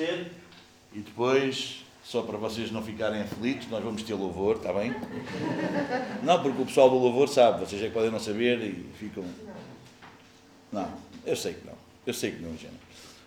[0.00, 0.30] ser
[0.94, 4.94] e depois, só para vocês não ficarem aflitos, nós vamos ter louvor, está bem?
[6.22, 9.24] Não, porque o pessoal do louvor sabe, vocês é que podem não saber e ficam.
[10.72, 10.90] Não,
[11.26, 11.74] eu sei que não.
[12.06, 12.74] Eu sei que não, Gena.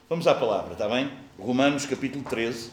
[0.10, 1.12] Vamos à palavra, está bem?
[1.38, 2.72] Romanos capítulo 13.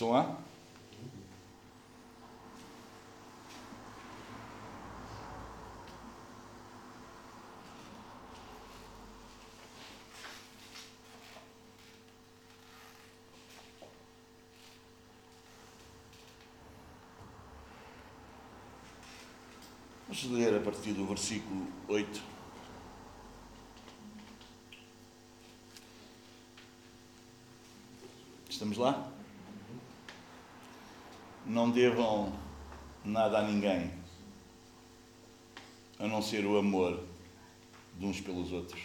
[0.00, 0.34] Lá?
[20.08, 22.22] Vamos ler a partir do versículo 8.
[28.48, 29.09] Estamos lá?
[31.50, 32.32] Não devam
[33.04, 33.90] nada a ninguém,
[35.98, 37.02] a não ser o amor
[37.98, 38.80] de uns pelos outros.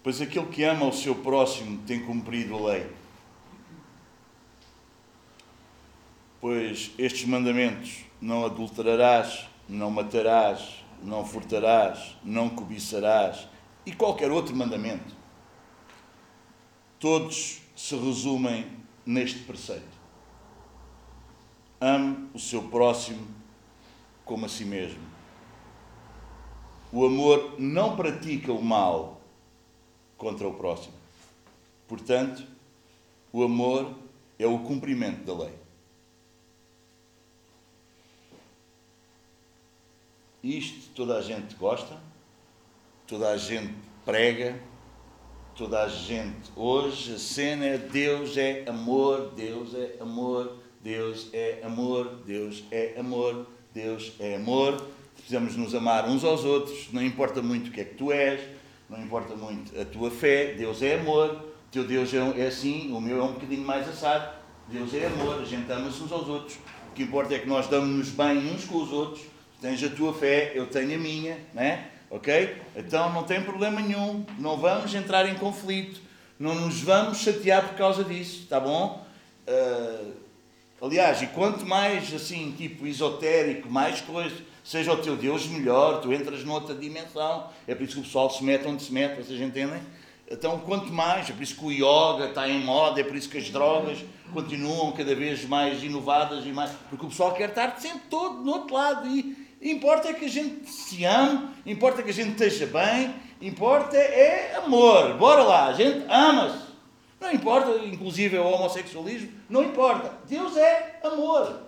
[0.00, 2.88] Pois aquele que ama o seu próximo tem cumprido a lei.
[6.40, 13.48] Pois estes mandamentos: não adulterarás, não matarás, não furtarás, não cobiçarás
[13.84, 15.16] e qualquer outro mandamento,
[17.00, 19.98] todos se resumem neste preceito.
[21.80, 23.26] Ame o seu próximo
[24.22, 25.00] como a si mesmo.
[26.92, 29.18] O amor não pratica o mal
[30.18, 30.92] contra o próximo.
[31.86, 32.46] Portanto,
[33.32, 33.94] o amor
[34.38, 35.54] é o cumprimento da lei.
[40.42, 41.98] Isto toda a gente gosta,
[43.06, 44.60] toda a gente prega,
[45.58, 46.52] toda a gente.
[46.54, 52.94] Hoje a cena é Deus é amor, Deus é amor, Deus é amor, Deus é
[52.96, 53.44] amor,
[53.74, 54.86] Deus é amor.
[55.16, 58.40] Precisamos nos amar uns aos outros, não importa muito o que é que tu és,
[58.88, 63.00] não importa muito a tua fé, Deus é amor, o teu Deus é assim, o
[63.00, 64.38] meu é um bocadinho mais assado.
[64.68, 66.56] Deus é amor, a gente ama-se uns aos outros.
[66.92, 69.24] O que importa é que nós damos-nos bem uns com os outros.
[69.60, 71.90] Tens a tua fé, eu tenho a minha, né?
[72.10, 72.56] Ok?
[72.74, 76.00] Então não tem problema nenhum, não vamos entrar em conflito,
[76.38, 79.06] não nos vamos chatear por causa disso, tá bom?
[79.46, 80.12] Uh,
[80.80, 86.12] aliás, e quanto mais assim, tipo esotérico, mais coisas, seja o teu Deus melhor, tu
[86.12, 87.48] entras noutra dimensão.
[87.66, 89.80] É por isso que o pessoal se mete onde se mete, vocês entendem?
[90.30, 93.30] Então, quanto mais, é por isso que o yoga está em moda, é por isso
[93.30, 94.04] que as drogas
[94.34, 96.70] continuam cada vez mais inovadas e mais.
[96.90, 100.30] Porque o pessoal quer estar sempre todo no outro lado e Importa é que a
[100.30, 105.14] gente se ame, importa que a gente esteja bem, importa é amor.
[105.14, 106.68] Bora lá, a gente ama-se.
[107.20, 110.12] Não importa, inclusive, o homossexualismo, não importa.
[110.28, 111.62] Deus é amor.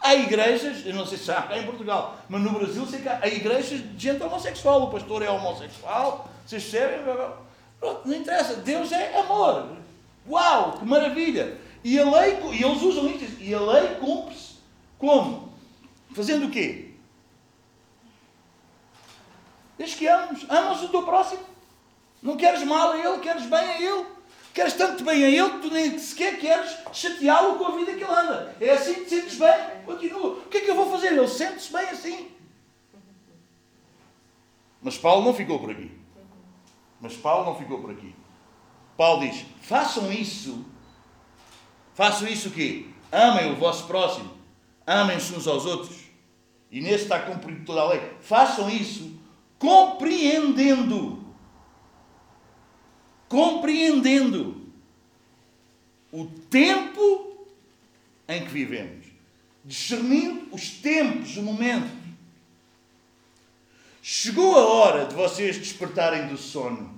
[0.00, 3.08] Há igrejas, eu não sei se há cá em Portugal, mas no Brasil sei que
[3.08, 4.82] há igrejas de gente homossexual.
[4.82, 7.00] O pastor é homossexual, vocês percebem?
[7.78, 8.56] Pronto, não interessa.
[8.56, 9.76] Deus é amor.
[10.28, 11.56] Uau, que maravilha!
[11.84, 14.56] E a lei, e eles usam isto, e a lei cumpre-se
[14.98, 15.52] como?
[16.12, 16.85] Fazendo o quê?
[19.78, 21.42] Desde que amas, amas o teu próximo.
[22.22, 24.06] Não queres mal a ele, queres bem a ele.
[24.54, 28.02] Queres tanto bem a ele que tu nem sequer queres chateá-lo com a vida que
[28.02, 28.56] ele anda.
[28.58, 29.84] É assim que te sentes bem?
[29.84, 30.28] Continua.
[30.28, 31.08] O que é que eu vou fazer?
[31.08, 32.30] Ele sente-se bem assim.
[34.80, 35.90] Mas Paulo não ficou por aqui.
[37.00, 38.14] Mas Paulo não ficou por aqui.
[38.96, 40.64] Paulo diz: façam isso.
[41.94, 42.86] Façam isso o quê?
[43.12, 44.32] Amem o vosso próximo.
[44.86, 45.98] Amem-se uns aos outros.
[46.70, 48.16] E nesse está cumprido toda a lei.
[48.20, 49.15] Façam isso
[49.58, 51.24] compreendendo,
[53.28, 54.66] compreendendo
[56.12, 57.46] o tempo
[58.28, 59.06] em que vivemos,
[59.64, 62.06] discernindo os tempos, o momento.
[64.02, 66.96] Chegou a hora de vocês despertarem do sono.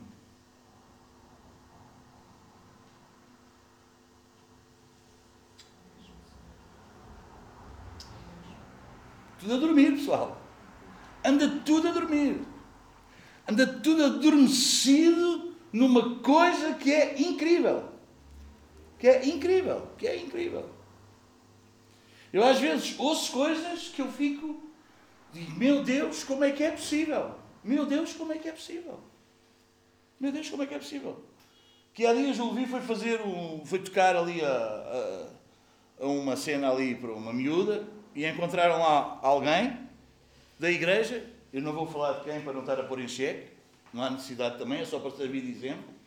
[9.38, 10.37] Tudo a dormir, pessoal.
[11.28, 12.40] Anda tudo a dormir.
[13.46, 17.84] Anda tudo adormecido numa coisa que é incrível.
[18.98, 19.88] Que é incrível.
[19.98, 20.70] Que é incrível.
[22.32, 24.62] Eu às vezes ouço coisas que eu fico.
[25.30, 27.34] Digo, meu Deus, como é que é possível?
[27.62, 28.98] Meu Deus, como é que é possível?
[30.18, 31.22] Meu Deus, como é que é possível?
[31.92, 33.64] Que há dias eu ouvi foi fazer um.
[33.66, 34.48] foi tocar ali a,
[36.00, 39.87] a, a uma cena ali para uma miúda e encontraram lá alguém
[40.58, 43.48] da igreja, eu não vou falar de quem para não estar a pôr em xeque,
[43.92, 45.98] não há necessidade também, é só para servir de exemplo.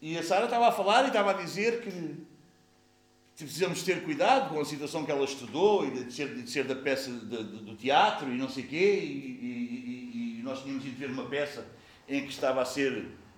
[0.00, 1.90] E a Sara estava a falar e estava a dizer que
[3.36, 6.74] precisamos ter cuidado com a situação que ela estudou e de ser, de ser da
[6.74, 9.00] peça de, de, do teatro e não sei quê.
[9.02, 11.66] E, e, e, nós tínhamos ido ver uma peça
[12.08, 12.92] em que estava a ser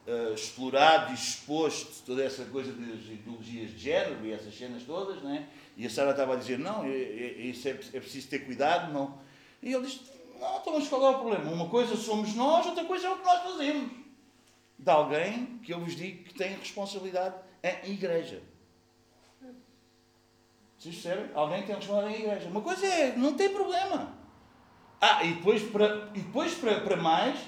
[0.06, 5.22] uh, explorado e exposto toda essa coisa das ideologias de género e essas cenas todas,
[5.22, 5.46] não é?
[5.76, 9.18] E a Sara estava a dizer: não, é, é, é, é preciso ter cuidado, não.
[9.62, 10.00] E ele disse:
[10.38, 11.50] não, então mas qual é o problema?
[11.50, 13.90] Uma coisa somos nós, outra coisa é o que nós fazemos.
[14.78, 17.34] De alguém que eu vos digo que tem responsabilidade
[17.84, 18.42] em igreja.
[20.78, 21.30] Vocês percebem?
[21.34, 22.48] Alguém tem responsabilidade em igreja.
[22.48, 24.16] Uma coisa é, não tem problema.
[25.00, 27.38] Ah, e depois, para, e depois para, para mais,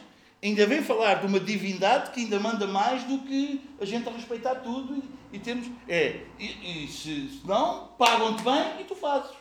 [0.43, 4.13] ainda vem falar de uma divindade que ainda manda mais do que a gente a
[4.13, 5.69] respeitar tudo e, e temos.
[5.89, 9.40] É, e, e se, se não, pagam-te bem e tu fazes.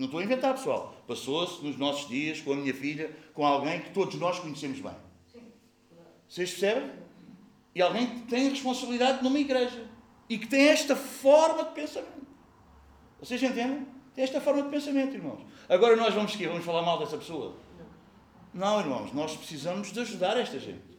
[0.00, 0.96] Não estou a inventar, pessoal.
[1.06, 4.94] Passou-se nos nossos dias com a minha filha, com alguém que todos nós conhecemos bem.
[6.26, 6.90] Vocês percebem?
[7.74, 9.86] E alguém que tem responsabilidade numa igreja
[10.26, 12.26] e que tem esta forma de pensamento.
[13.20, 13.86] Vocês entendem?
[14.14, 15.42] Tem esta forma de pensamento, irmãos.
[15.68, 17.56] Agora nós vamos que Vamos falar mal dessa pessoa?
[18.54, 20.98] Não, irmãos, nós precisamos de ajudar esta gente.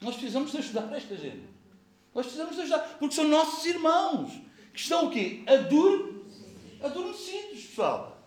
[0.00, 1.46] Nós precisamos de ajudar esta gente.
[2.12, 4.32] Nós precisamos de ajudar, porque são nossos irmãos
[4.74, 5.44] que estão o quê?
[5.46, 6.18] Ador...
[6.80, 8.18] Adormecidos, pessoal.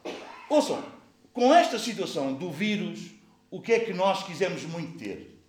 [0.49, 0.81] Ouçam,
[1.33, 3.11] com esta situação do vírus,
[3.49, 5.43] o que é que nós quisemos muito ter?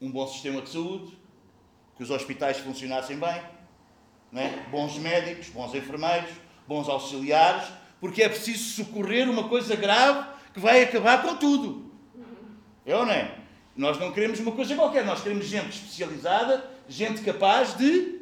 [0.00, 1.18] Um bom sistema de saúde,
[1.96, 3.42] que os hospitais funcionassem bem,
[4.32, 4.66] né?
[4.70, 6.30] bons médicos, bons enfermeiros,
[6.66, 7.68] bons auxiliares,
[8.00, 11.92] porque é preciso socorrer uma coisa grave que vai acabar com tudo.
[12.86, 13.38] É ou não é?
[13.76, 18.21] Nós não queremos uma coisa qualquer, nós queremos gente especializada, gente capaz de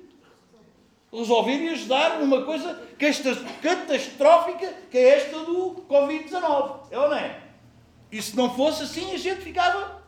[1.12, 2.80] resolver e ajudar numa coisa
[3.62, 6.80] catastrófica que é esta do Covid-19.
[6.90, 7.40] É ou não é?
[8.12, 10.00] E se não fosse assim, a gente ficava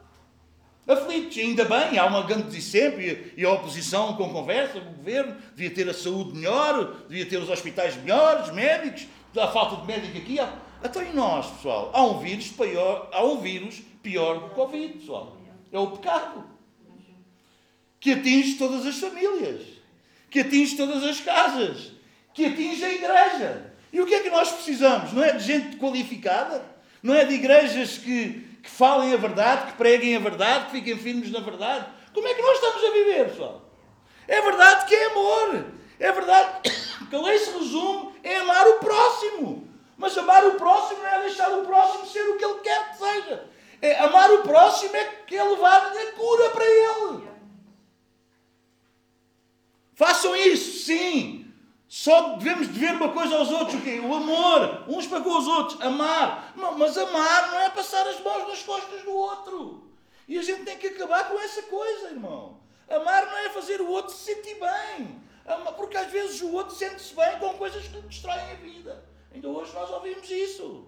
[0.87, 1.37] aflitos.
[1.39, 5.89] Ainda bem, há uma grande sempre e a oposição com conversa, o governo devia ter
[5.89, 9.07] a saúde melhor, devia ter os hospitais melhores, médicos,
[9.37, 10.39] a falta de médico aqui.
[10.85, 11.91] Então e nós, pessoal?
[11.95, 15.37] Há um vírus pior, há um vírus pior que o Covid, pessoal.
[15.71, 16.45] É o pecado.
[18.01, 19.63] Que atinge todas as famílias,
[20.33, 21.93] que atinge todas as casas,
[22.33, 23.71] que atinge a igreja.
[23.93, 25.13] E o que é que nós precisamos?
[25.13, 26.65] Não é de gente qualificada?
[27.03, 30.97] Não é de igrejas que, que falem a verdade, que preguem a verdade, que fiquem
[30.97, 31.85] firmes na verdade?
[32.15, 33.63] Como é que nós estamos a viver, pessoal?
[34.27, 35.67] É verdade que é amor.
[36.01, 36.71] É verdade
[37.11, 39.69] que a lei se resume em amar o próximo.
[39.99, 42.97] Mas amar o próximo não é deixar o próximo ser o que ele quer que
[42.97, 43.45] seja.
[43.83, 47.32] É, amar o próximo é, que é levar a cura para ele.
[50.03, 51.47] Façam isso, sim.
[51.87, 54.01] Só devemos dever uma coisa aos outros, o quê?
[54.01, 56.53] O amor, uns para com os outros, amar.
[56.57, 59.93] Não, mas amar não é passar as mãos nas costas do outro.
[60.27, 62.59] E a gente tem que acabar com essa coisa, irmão.
[62.91, 65.23] Amar não é fazer o outro se sentir bem.
[65.77, 69.05] Porque às vezes o outro sente-se bem com coisas que destroem a vida.
[69.33, 70.85] Ainda hoje nós ouvimos isso.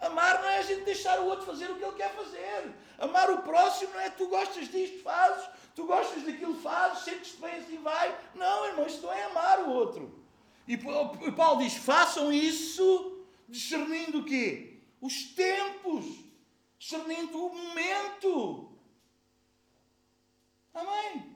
[0.00, 2.74] Amar não é a gente deixar o outro fazer o que ele quer fazer.
[2.98, 7.54] Amar o próximo não é tu gostas disto, fazes, tu gostas daquilo, fazes, sentes-te bem
[7.56, 8.16] assim, vai.
[8.34, 10.24] Não, irmão, isto não é amar o outro.
[10.66, 10.76] E
[11.32, 14.80] Paulo diz: façam isso discernindo o quê?
[15.00, 16.06] Os tempos,
[16.78, 18.70] discernindo o momento.
[20.72, 21.34] Amém?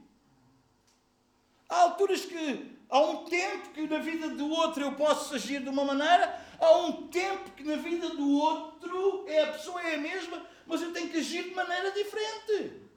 [1.68, 5.68] Há alturas que, há um tempo que na vida do outro eu posso agir de
[5.68, 9.98] uma maneira, há um tempo que na vida do outro é a pessoa é a
[9.98, 12.87] mesma, mas eu tenho que agir de maneira diferente.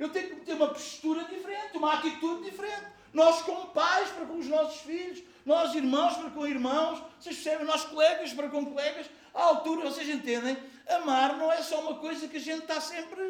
[0.00, 2.86] Eu tenho que ter uma postura diferente, uma atitude diferente.
[3.12, 7.66] Nós, como pais, para com os nossos filhos, nós, irmãos, para com irmãos, vocês percebem?
[7.66, 10.56] Nós, colegas, para com colegas, à altura, vocês entendem?
[10.88, 13.20] Amar não é só uma coisa que a gente está sempre.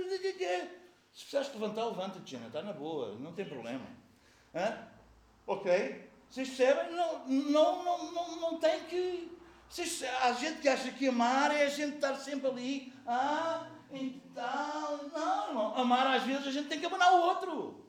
[1.13, 3.87] Se precisares levantar, levanta-te, está na boa, não tem problema.
[4.55, 4.79] Hã?
[5.49, 6.09] Ok?
[6.31, 6.93] Vocês percebem?
[6.93, 9.37] Não, não, não, não, não tem que.
[9.69, 12.93] Vocês, há gente que acha que amar é a gente estar sempre ali.
[13.05, 15.09] Ah, então.
[15.09, 15.77] Não.
[15.77, 17.87] Amar às vezes a gente tem que abanar o outro.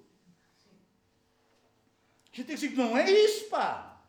[2.31, 3.99] A gente tem que dizer que não é isso, pá.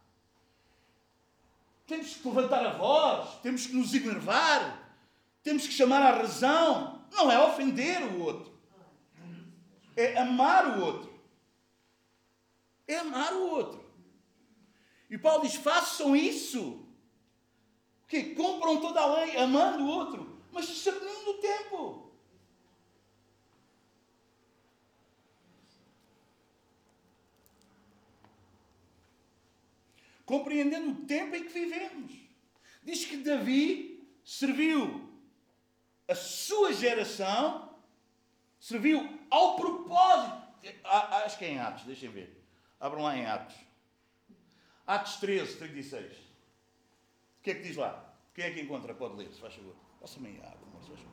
[1.86, 4.94] Temos que levantar a voz, temos que nos enervar,
[5.42, 7.02] temos que chamar à razão.
[7.10, 8.50] Não é ofender o outro,
[9.94, 11.12] é amar o outro
[12.92, 13.82] é amar o outro.
[15.10, 16.80] E Paulo diz: façam isso.
[18.08, 22.12] Que compram toda a lei amando o outro, mas discernindo o tempo.
[30.24, 32.12] Compreendendo o tempo em que vivemos.
[32.82, 35.08] Diz que Davi serviu
[36.08, 37.76] a sua geração,
[38.58, 40.42] serviu ao propósito.
[40.84, 42.42] Acho que é em Atos, deixem ver.
[42.80, 43.56] Abram lá em Atos.
[44.86, 46.12] Atos 13, 36.
[46.16, 48.14] O que é que diz lá?
[48.34, 48.94] Quem é que encontra?
[48.94, 49.74] Pode ler, se faz favor.
[50.00, 51.11] Faça-me amor, se faz favor.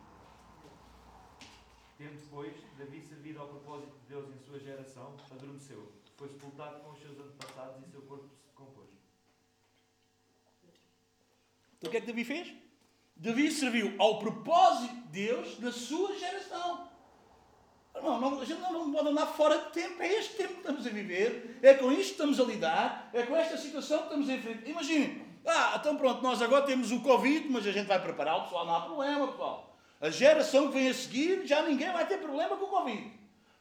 [2.00, 5.92] Tempo depois, Davi, servido ao propósito de Deus em sua geração, adormeceu.
[6.16, 8.88] Foi sepultado com os seus antepassados e seu corpo se decompôs.
[11.78, 12.54] Então o que é que Davi fez?
[13.18, 16.90] Davi serviu ao propósito de Deus na sua geração.
[17.96, 20.02] Não, não, a gente não pode andar fora de tempo.
[20.02, 23.24] É este tempo que estamos a viver, é com isto que estamos a lidar, é
[23.24, 24.70] com esta situação que estamos a enfrentar.
[24.70, 28.44] Imaginem, ah, então pronto, nós agora temos o Covid, mas a gente vai preparar o
[28.44, 29.69] pessoal, não há problema, pessoal.
[30.02, 33.12] A geração que vem a seguir, já ninguém vai ter problema com o Covid.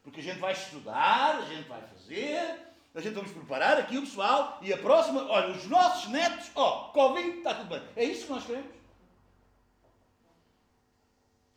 [0.02, 2.60] Porque a gente vai estudar, a gente vai fazer,
[2.94, 6.88] a gente vamos preparar aqui o pessoal e a próxima, olha, os nossos netos, ó,
[6.88, 7.82] oh, Covid, está tudo bem.
[7.96, 8.70] É isso que nós queremos?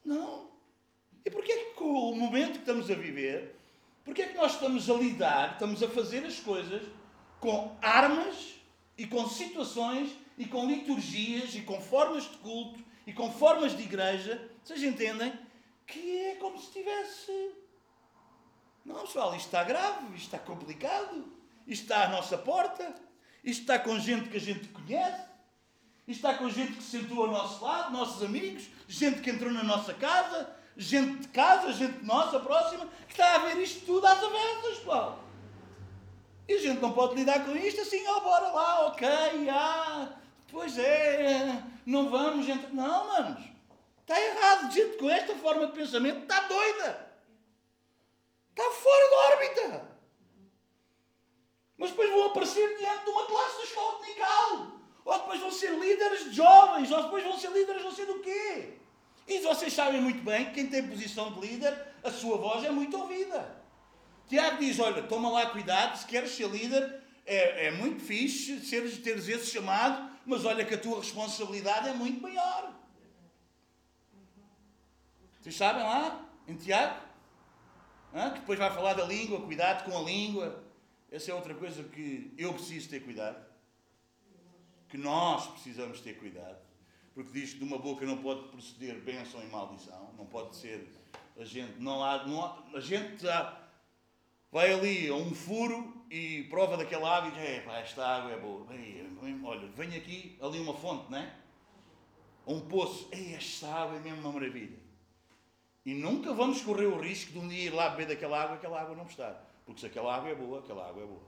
[0.03, 0.49] Não.
[1.23, 3.55] E porquê que com o momento que estamos a viver,
[4.03, 6.81] porquê que nós estamos a lidar, estamos a fazer as coisas
[7.39, 8.55] com armas
[8.97, 13.83] e com situações e com liturgias e com formas de culto e com formas de
[13.83, 15.33] igreja, vocês entendem?
[15.87, 17.51] Que é como se tivesse.
[18.85, 21.25] Não, pessoal, isto está grave, isto está complicado,
[21.67, 22.95] isto está à nossa porta,
[23.43, 25.21] isto está com gente que a gente conhece,
[26.07, 29.51] isto está com gente que se sentou ao nosso lado, nossos amigos, gente que entrou
[29.51, 34.05] na nossa casa, gente de casa, gente nossa, próxima, que está a ver isto tudo
[34.05, 35.23] às avessas, pessoal.
[36.47, 39.07] E a gente não pode lidar com isto assim, ó, oh, bora lá, ok,
[39.49, 40.09] ah,
[40.51, 42.73] pois é, não vamos entrar.
[42.73, 43.43] Não, manos,
[44.11, 44.71] está errado.
[44.71, 47.11] Gente com esta forma de pensamento está doida.
[48.49, 49.91] Está fora da órbita.
[51.77, 54.71] Mas depois vão aparecer diante de uma classe escola dominical.
[55.03, 58.19] Ou depois vão ser líderes de jovens, ou depois vão ser líderes não sei do
[58.19, 58.73] quê.
[59.27, 62.69] E vocês sabem muito bem que quem tem posição de líder, a sua voz é
[62.69, 63.63] muito ouvida.
[64.27, 68.97] Tiago diz: Olha, toma lá cuidado, se queres ser líder, é, é muito fixe seres,
[68.97, 72.80] teres esse chamado, mas olha que a tua responsabilidade é muito maior.
[75.41, 77.01] Vocês sabem lá, em Tiago?
[78.13, 78.29] Hã?
[78.29, 80.63] Que depois vai falar da língua, cuidado com a língua.
[81.11, 83.43] Essa é outra coisa que eu preciso ter cuidado.
[84.87, 86.59] Que nós precisamos ter cuidado.
[87.15, 90.13] Porque diz que de uma boca não pode proceder bênção e maldição.
[90.15, 90.87] Não pode ser.
[91.35, 92.23] A gente não há.
[92.27, 93.25] Não há a gente
[94.51, 98.31] vai ali a um furo e prova daquela água e diz, é, pá, esta água
[98.31, 98.67] é boa.
[99.43, 101.35] olha, vem aqui, ali uma fonte, não é?
[102.45, 103.09] Um poço.
[103.11, 104.90] Ei, esta água é mesmo uma maravilha.
[105.85, 108.57] E nunca vamos correr o risco de um dia ir lá beber daquela água e
[108.57, 109.43] aquela água não gostar.
[109.65, 111.23] Porque se aquela água é boa, aquela água é boa.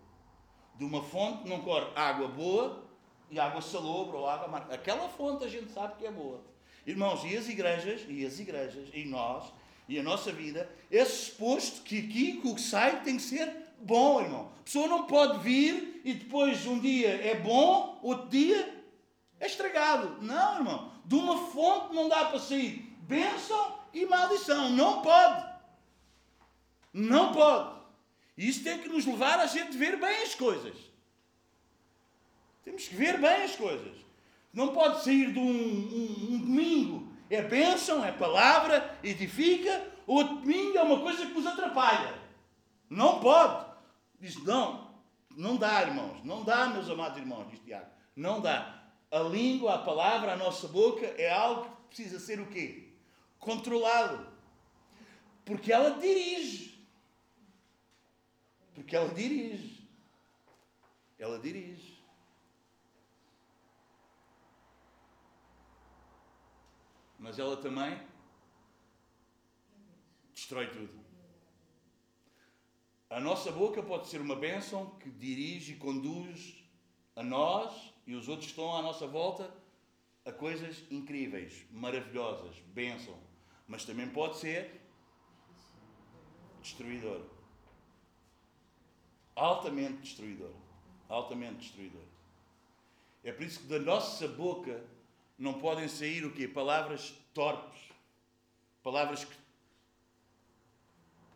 [0.76, 2.84] De uma fonte não corre água boa
[3.32, 4.76] e água salobra ou água amarga.
[4.76, 6.42] Aquela fonte a gente sabe que é boa.
[6.86, 9.52] Irmãos, e as igrejas, e as igrejas, e nós,
[9.88, 14.22] e a nossa vida, é suposto que aqui o que sai tem que ser bom,
[14.22, 14.52] irmão.
[14.60, 18.84] A pessoa não pode vir e depois um dia é bom, outro dia
[19.40, 20.22] é estragado.
[20.22, 20.92] Não, irmão.
[21.06, 24.70] De uma fonte não dá para sair bênção e maldição.
[24.70, 25.46] Não pode.
[26.92, 27.82] Não pode.
[28.38, 30.76] Isso tem que nos levar a gente ver bem as coisas.
[32.64, 33.96] Temos que ver bem as coisas.
[34.54, 40.78] Não pode sair de um, um, um domingo é bênção, é palavra, edifica, o domingo
[40.78, 42.14] é uma coisa que nos atrapalha.
[42.90, 43.66] Não pode.
[44.20, 44.94] Diz, não,
[45.36, 48.84] não dá, irmãos, não dá, meus amados irmãos, diz Tiago, não dá.
[49.12, 52.93] A língua, a palavra, a nossa boca é algo que precisa ser o quê?
[53.44, 54.28] Controlado.
[55.46, 56.88] Porque ela dirige.
[58.74, 59.88] Porque ela dirige.
[61.20, 61.94] Ela dirige.
[67.24, 67.98] mas ela também
[70.34, 71.02] destrói tudo.
[73.10, 76.62] A nossa boca pode ser uma bênção que dirige e conduz
[77.16, 79.56] a nós e os outros que estão à nossa volta
[80.26, 83.18] a coisas incríveis, maravilhosas, bênção.
[83.68, 84.82] Mas também pode ser
[86.62, 87.22] destruidor.
[89.36, 90.52] Altamente destruidor.
[91.10, 92.04] Altamente destruidor.
[93.24, 94.84] É por isso que da nossa boca
[95.38, 96.48] não podem sair o quê?
[96.48, 97.80] Palavras torpes,
[98.82, 99.36] palavras que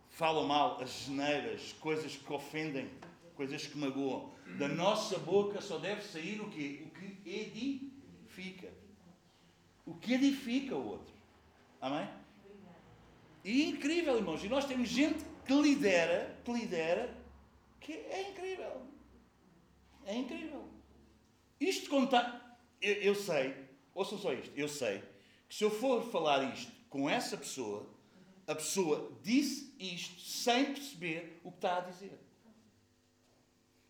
[0.10, 2.90] falam mal, as geneiras, coisas que ofendem,
[3.36, 4.34] coisas que magoam.
[4.58, 6.86] Da nossa boca só deve sair o quê?
[6.86, 8.74] O que edifica.
[9.86, 11.14] O que edifica o outro.
[11.82, 12.08] Amém?
[13.44, 14.44] E incrível, irmãos.
[14.44, 17.16] E nós temos gente que lidera, que lidera,
[17.80, 18.82] que é incrível.
[20.06, 20.68] É incrível.
[21.60, 22.42] Isto conta.
[22.82, 23.68] Eu, eu sei,
[23.98, 24.52] Ouçam só isto.
[24.56, 25.02] Eu sei
[25.50, 27.90] que se eu for falar isto com essa pessoa,
[28.46, 32.16] a pessoa disse isto sem perceber o que está a dizer.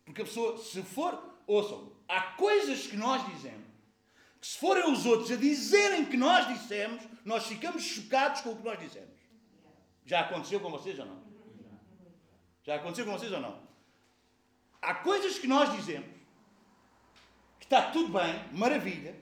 [0.06, 3.68] Porque a pessoa, se for, ouçam, há coisas que nós dizemos
[4.40, 8.56] que se forem os outros a dizerem que nós dissemos, nós ficamos chocados com o
[8.56, 9.18] que nós dissemos.
[10.06, 11.22] Já aconteceu com vocês ou não?
[12.64, 13.60] Já aconteceu com vocês ou não?
[14.80, 16.08] Há coisas que nós dizemos
[17.60, 19.14] que está tudo bem, maravilha,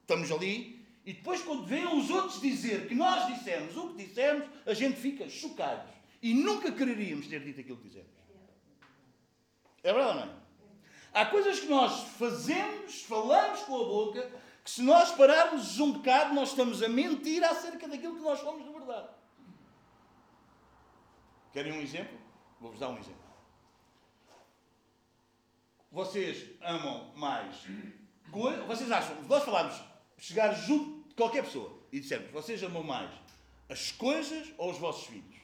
[0.00, 4.48] estamos ali, e depois quando vêm os outros dizer que nós dissemos o que dissemos,
[4.66, 5.92] a gente fica chocados.
[6.20, 8.10] E nunca quereríamos ter dito aquilo que dissemos.
[9.84, 10.36] É verdade ou não é?
[11.14, 14.32] Há coisas que nós fazemos, falamos com a boca,
[14.64, 18.64] que se nós pararmos um bocado, nós estamos a mentir acerca daquilo que nós somos
[18.64, 19.08] de verdade.
[21.52, 22.18] Querem um exemplo?
[22.60, 23.20] Vou-vos dar um exemplo.
[25.90, 27.56] Vocês amam mais.
[28.66, 29.78] Vocês acham, nós falarmos,
[30.16, 33.10] chegar junto de qualquer pessoa e dissermos, vocês amam mais
[33.68, 35.36] as coisas ou os vossos filhos?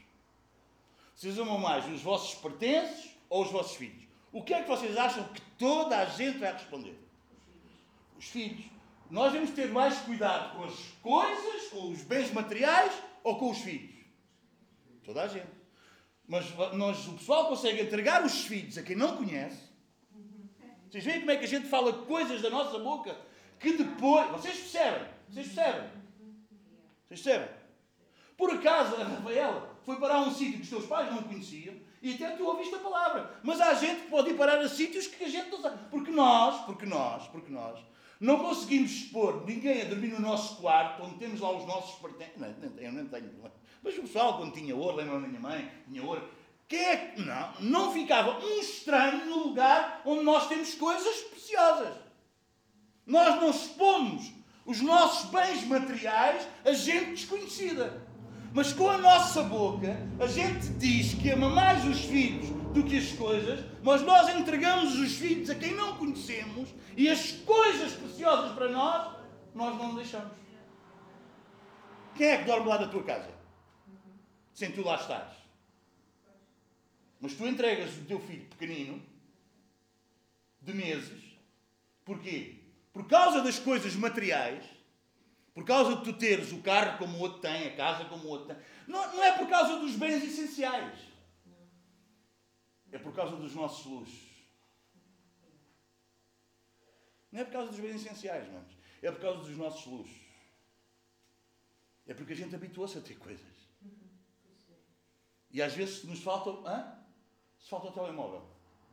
[1.15, 4.07] Vocês amam mais os vossos pertences ou os vossos filhos?
[4.33, 6.97] O que é que vocês acham que toda a gente vai responder?
[8.17, 8.78] Os filhos.
[9.11, 12.93] Nós devemos ter mais cuidado com as coisas, com os bens materiais
[13.25, 13.97] ou com os filhos?
[15.05, 15.47] Toda a gente.
[16.27, 19.69] Mas nós, o pessoal consegue entregar os filhos a quem não conhece.
[20.91, 23.17] Vocês veem como é que a gente fala coisas da nossa boca
[23.59, 24.31] que depois.
[24.31, 25.09] Vocês percebem?
[25.31, 25.91] Vocês percebem?
[27.09, 27.49] Vocês percebem?
[28.37, 31.75] Por acaso a Rafaela foi parar a um sítio que os teus pais não conheciam
[32.01, 33.39] e até tu ouviste a palavra.
[33.43, 35.79] Mas há gente que pode ir parar a sítios que a gente não sabe.
[35.91, 37.81] Porque nós, porque nós, porque nós,
[38.21, 42.37] não conseguimos expor ninguém a dormir no nosso quarto, onde temos lá os nossos pertences.
[42.37, 42.49] Não,
[42.79, 43.31] eu não tenho.
[43.83, 46.29] Mas o pessoal, quando tinha ouro, lembra da minha mãe, tinha ouro.
[46.71, 47.23] É que.
[47.23, 51.95] Não, não ficava um estranho no lugar onde nós temos coisas preciosas.
[53.07, 54.33] Nós não expomos
[54.67, 58.07] os nossos bens materiais a gente desconhecida.
[58.53, 62.97] Mas com a nossa boca, a gente diz que ama mais os filhos do que
[62.97, 68.53] as coisas, mas nós entregamos os filhos a quem não conhecemos e as coisas preciosas
[68.53, 69.17] para nós,
[69.55, 70.33] nós não deixamos.
[72.15, 73.31] Quem é que dorme lá da tua casa?
[74.55, 75.33] Sem tu lá estás.
[77.21, 79.03] Mas tu entregas o teu filho pequenino,
[80.63, 81.23] de meses,
[82.05, 82.61] porquê?
[82.93, 84.65] Por causa das coisas materiais,
[85.53, 88.29] por causa de tu teres o carro como o outro tem, a casa como o
[88.29, 88.65] outro tem.
[88.87, 91.08] Não, não é por causa dos bens essenciais.
[92.91, 94.29] É por causa dos nossos luxos.
[97.31, 98.65] Não é por causa dos bens essenciais, mas
[99.03, 100.29] é por causa dos nossos luxos.
[102.07, 103.47] É porque a gente habituou-se a ter coisas.
[105.51, 106.51] E às vezes nos falta.
[106.69, 106.99] Hã?
[107.59, 108.47] Se falta o telemóvel.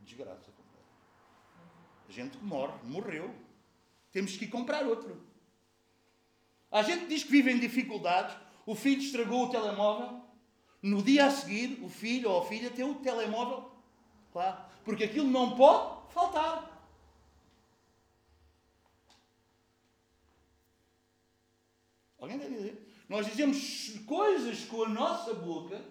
[0.03, 0.51] Desgraça.
[2.07, 3.33] A gente morre, morreu.
[4.11, 5.25] Temos que ir comprar outro.
[6.69, 8.35] A gente diz que vive em dificuldades.
[8.65, 10.23] O filho estragou o telemóvel.
[10.81, 13.74] No dia a seguir, o filho ou a filha tem o telemóvel
[14.35, 14.57] Claro.
[14.83, 16.69] Porque aquilo não pode faltar.
[22.19, 22.95] Alguém deve dizer?
[23.07, 25.81] Nós dizemos coisas com a nossa boca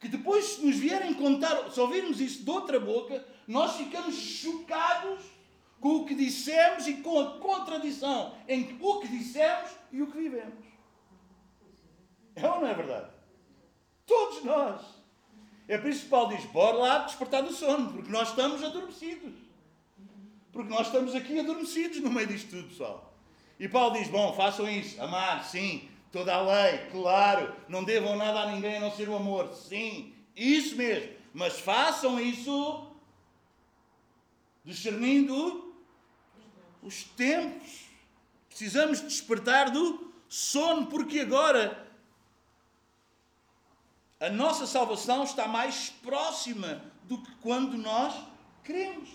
[0.00, 5.22] que depois, se nos vierem contar, se ouvirmos isso de outra boca, nós ficamos chocados
[5.80, 10.18] com o que dissemos e com a contradição entre o que dissemos e o que
[10.18, 10.64] vivemos.
[12.34, 13.12] É ou não é verdade?
[14.04, 15.01] Todos nós.
[15.68, 19.34] É por isso que Paulo diz: bora lá despertar do sono, porque nós estamos adormecidos.
[20.52, 23.14] Porque nós estamos aqui adormecidos no meio disto tudo, pessoal.
[23.58, 28.40] E Paulo diz: bom, façam isso, amar, sim, toda a lei, claro, não devam nada
[28.40, 32.86] a ninguém a não ser o amor, sim, isso mesmo, mas façam isso
[34.64, 35.74] discernindo
[36.82, 37.86] os tempos.
[38.48, 41.81] Precisamos despertar do sono, porque agora
[44.22, 48.14] a nossa salvação está mais próxima do que quando nós
[48.62, 49.10] queremos.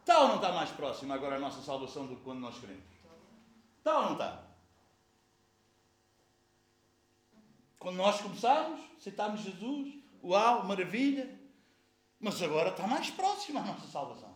[0.00, 2.82] Está ou não está mais próxima agora a nossa salvação do que quando nós queremos?
[3.76, 4.42] Está ou não está?
[7.78, 11.38] Quando nós começámos, aceitámos Jesus, uau, maravilha,
[12.18, 14.34] mas agora está mais próxima a nossa salvação.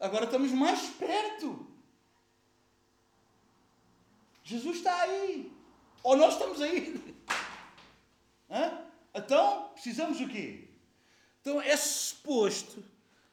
[0.00, 1.73] Agora estamos mais perto.
[4.44, 5.50] Jesus está aí.
[6.02, 7.02] Ou nós estamos aí.
[8.50, 8.84] Hã?
[9.14, 10.68] Então, precisamos o quê?
[11.40, 12.84] Então, é suposto,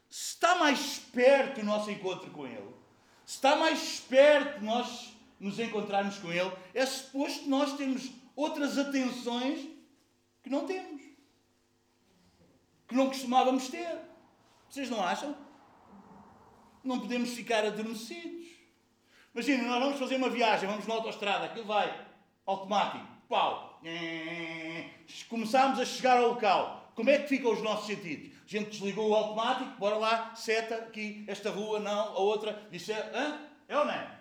[0.10, 2.74] se está mais perto o nosso encontro com Ele,
[3.26, 9.68] se está mais perto nós nos encontrarmos com Ele, é suposto nós termos outras atenções
[10.44, 11.02] que não temos.
[12.88, 14.00] Que não costumávamos ter.
[14.70, 15.36] Vocês não acham?
[16.84, 18.41] Não podemos ficar adormecidos.
[19.34, 21.94] Imagina, nós vamos fazer uma viagem, vamos na autostrada, aquilo vai
[22.46, 23.80] automático, pau.
[25.30, 26.92] Começamos a chegar ao local.
[26.96, 28.38] Como é que ficam os nossos sentidos?
[28.46, 32.62] A gente desligou o automático, bora lá, seta aqui, esta rua, não, a outra.
[32.70, 33.40] Disse, hã?
[33.70, 34.12] É ou não é?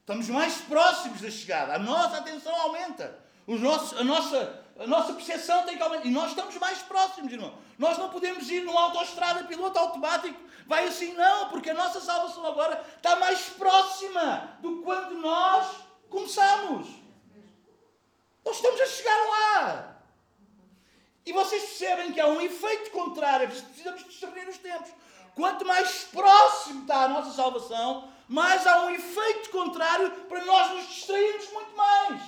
[0.00, 1.74] Estamos mais próximos da chegada.
[1.74, 3.18] A nossa atenção aumenta.
[3.46, 6.06] Os nossos, a, nossa, a nossa percepção tem que aumentar.
[6.06, 7.54] E nós estamos mais próximos, irmão.
[7.78, 10.38] Nós não podemos ir numa autoestrada piloto automático.
[10.68, 15.66] Vai assim, não, porque a nossa salvação agora está mais próxima do quando nós
[16.10, 16.86] começamos.
[18.44, 19.96] Nós estamos a chegar lá.
[21.24, 23.48] E vocês percebem que há um efeito contrário.
[23.48, 24.90] Precisamos discernir os tempos.
[25.34, 30.86] Quanto mais próximo está a nossa salvação, mais há um efeito contrário para nós nos
[30.88, 32.22] distrairmos muito mais.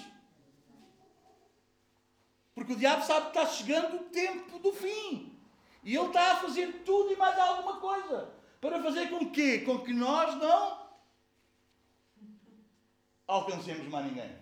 [2.54, 5.38] Porque o diabo sabe que está chegando o tempo do fim.
[5.82, 8.34] E ele está a fazer tudo e mais alguma coisa.
[8.60, 9.60] Para fazer com que?
[9.60, 10.90] Com que nós não
[13.26, 14.38] alcancemos mais ninguém.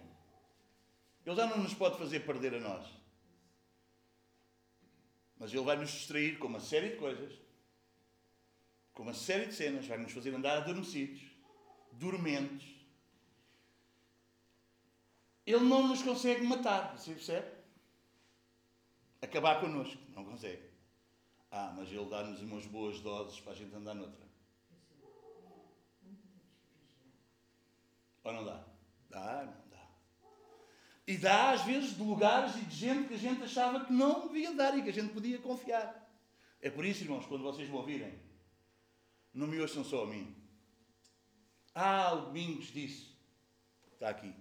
[1.25, 2.87] Ele já não nos pode fazer perder a nós.
[5.39, 7.33] Mas ele vai nos distrair com uma série de coisas,
[8.93, 11.23] com uma série de cenas, vai nos fazer andar adormecidos,
[11.93, 12.75] dormentes.
[15.47, 17.57] Ele não nos consegue matar, você percebe?
[19.23, 20.68] Acabar connosco, não consegue.
[21.51, 24.27] Ah, mas ele dá-nos umas boas doses para a gente andar noutra.
[28.25, 28.65] Ou não dá?
[29.09, 29.89] Dá, não dá.
[31.07, 34.27] E dá, às vezes, de lugares e de gente que a gente achava que não
[34.27, 36.07] devia dar e que a gente podia confiar.
[36.61, 38.21] É por isso, irmãos, quando vocês me ouvirem,
[39.33, 40.37] não me ouçam só a mim.
[41.75, 43.17] Ah, o Domingos disse.
[43.95, 44.35] Está aqui.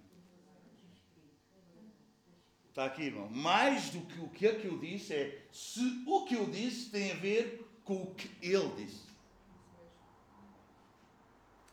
[2.78, 3.28] Está aqui, irmão.
[3.30, 6.88] Mais do que o que é que eu disse é se o que eu disse
[6.90, 9.02] tem a ver com o que ele disse.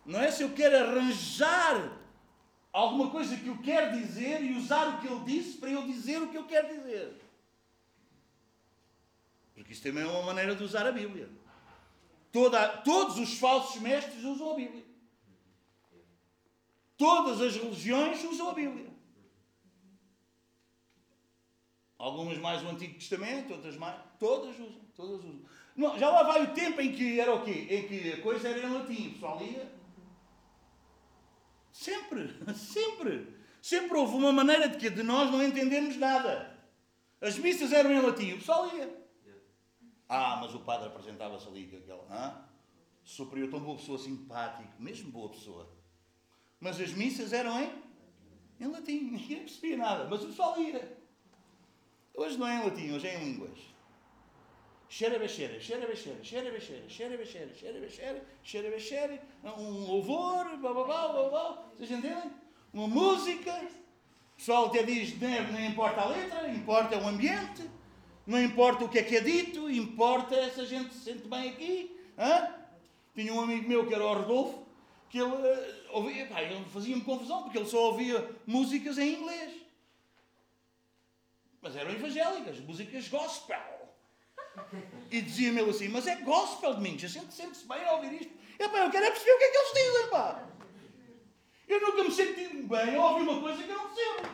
[0.04, 1.96] Não é se eu quero arranjar
[2.74, 6.24] alguma coisa que eu quero dizer e usar o que ele disse para eu dizer
[6.24, 7.22] o que eu quero dizer.
[9.54, 11.30] Porque isso também é uma maneira de usar a Bíblia.
[12.32, 14.84] Toda, todos os falsos mestres usam a Bíblia.
[16.98, 18.95] Todas as religiões usam a Bíblia.
[22.06, 24.00] Algumas mais o Antigo Testamento, outras mais.
[24.20, 24.80] Todas usam.
[24.96, 25.42] Todas usam.
[25.76, 27.66] Não, já lá vai o tempo em que era o quê?
[27.68, 29.08] Em que a coisa era em latim.
[29.08, 29.72] O pessoal lia.
[31.72, 33.36] Sempre, sempre.
[33.60, 36.56] Sempre houve uma maneira de que de nós não entendermos nada.
[37.20, 38.34] As missas eram em latim.
[38.34, 39.04] O pessoal lia.
[40.08, 42.06] Ah, mas o padre apresentava-se ali com aquela.
[42.12, 42.48] Ah?
[43.04, 45.76] Superior, tão boa pessoa, simpático, mesmo boa pessoa.
[46.60, 47.72] Mas as missas eram em,
[48.60, 49.10] em latim.
[49.10, 50.08] Ninguém percebia nada.
[50.08, 51.04] Mas o pessoal ia.
[52.18, 53.60] Hoje não é em latim, hoje é em línguas.
[54.88, 59.22] Xerebexere, xerebexere, xerebexere, xerebexere, xerebexere, xerebexere,
[59.58, 62.32] um louvor, bababá, bababá, vocês entendem?
[62.74, 67.70] Uma música, o pessoal até diz, não, não importa a letra, importa o ambiente,
[68.26, 72.00] não importa o que é que é dito, importa essa gente se sente bem aqui.
[72.18, 72.54] Hã?
[73.14, 74.66] Tinha um amigo meu que era o Rodolfo,
[75.10, 79.65] que ele, uh, ouvia, pá, ele fazia-me confusão, porque ele só ouvia músicas em inglês.
[81.66, 83.58] Mas eram evangélicas, músicas gospel.
[85.10, 88.32] E dizia-me ele assim, mas é gospel, Domingos, a gente sente-se bem a ouvir isto.
[88.60, 90.44] Eu, pá, eu quero é perceber o que é que eles dizem, pá.
[91.68, 94.30] Eu nunca me senti bem a ouvir uma coisa que eu não percebo.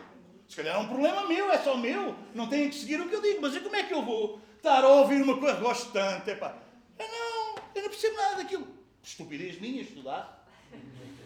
[0.46, 2.14] Se calhar é um problema meu, é só meu.
[2.36, 3.40] Não têm que seguir o que eu digo.
[3.42, 6.30] Mas como é que eu vou estar a ouvir uma coisa gosto tanto?
[6.30, 6.58] É pá.
[7.00, 8.68] Eu não, eu não percebo nada daquilo.
[9.02, 10.46] Estupidez minha estudar.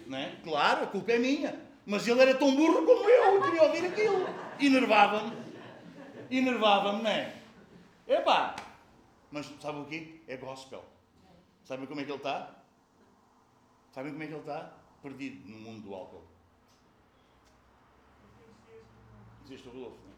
[0.06, 0.36] Não é?
[0.44, 1.60] Claro, a culpa é minha.
[1.84, 4.30] Mas ele era tão burro como eu, eu queria ouvir aquilo.
[4.60, 5.45] Enervava-me
[6.30, 7.42] enervava-me, não é?
[8.08, 8.56] Epá!
[9.32, 10.22] Mas sabe o quê?
[10.28, 10.84] É gospel.
[11.64, 12.64] Sabem como é que ele está?
[13.92, 14.74] Sabem como é que ele está?
[15.02, 16.24] Perdido no mundo do álcool.
[19.46, 20.16] Existe o Rodolfo, não é?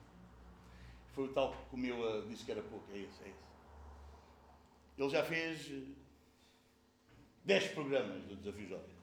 [1.14, 2.86] Foi o tal que comeu, disse que era pouco.
[2.92, 3.48] É isso, é isso.
[4.98, 5.72] Ele já fez
[7.46, 8.96] 10 eh, programas do Desafio Jovem.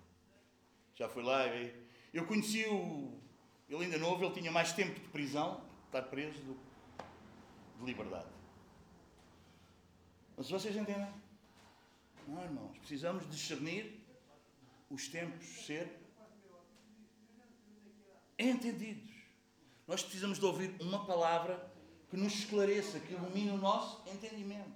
[0.95, 1.73] Já foi lá e
[2.13, 3.21] eu conheci o.
[3.69, 6.55] Ele ainda novo, ele tinha mais tempo de prisão, estar preso, do
[7.85, 8.29] de liberdade.
[10.37, 11.09] Mas vocês entendem?
[12.27, 14.01] Não, irmãos, precisamos discernir
[14.91, 16.01] os tempos ser
[18.39, 19.11] entendidos.
[19.87, 21.71] Nós precisamos de ouvir uma palavra
[22.09, 24.73] que nos esclareça, que ilumine o nosso entendimento.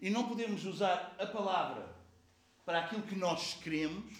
[0.00, 1.94] E não podemos usar a palavra
[2.64, 4.12] para aquilo que nós queremos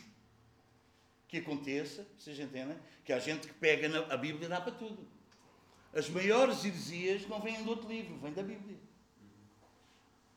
[1.26, 2.76] que aconteça, vocês entendem?
[3.04, 5.08] Que há gente que pega na, a Bíblia e dá para tudo.
[5.94, 8.78] As maiores heresias não vêm de outro livro, vêm da Bíblia.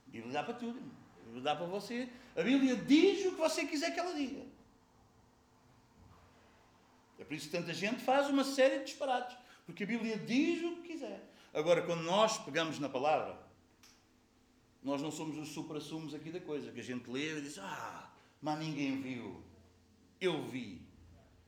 [0.07, 0.79] A Bíblia dá para tudo.
[0.79, 2.09] A Bíblia dá para você.
[2.35, 4.45] A Bíblia diz o que você quiser que ela diga.
[7.17, 9.37] É por isso que tanta gente faz uma série de disparates.
[9.65, 11.31] Porque a Bíblia diz o que quiser.
[11.53, 13.39] Agora, quando nós pegamos na palavra,
[14.83, 18.11] nós não somos os supra-sumos aqui da coisa, que a gente lê e diz: Ah,
[18.41, 19.41] mas ninguém viu.
[20.19, 20.81] Eu vi.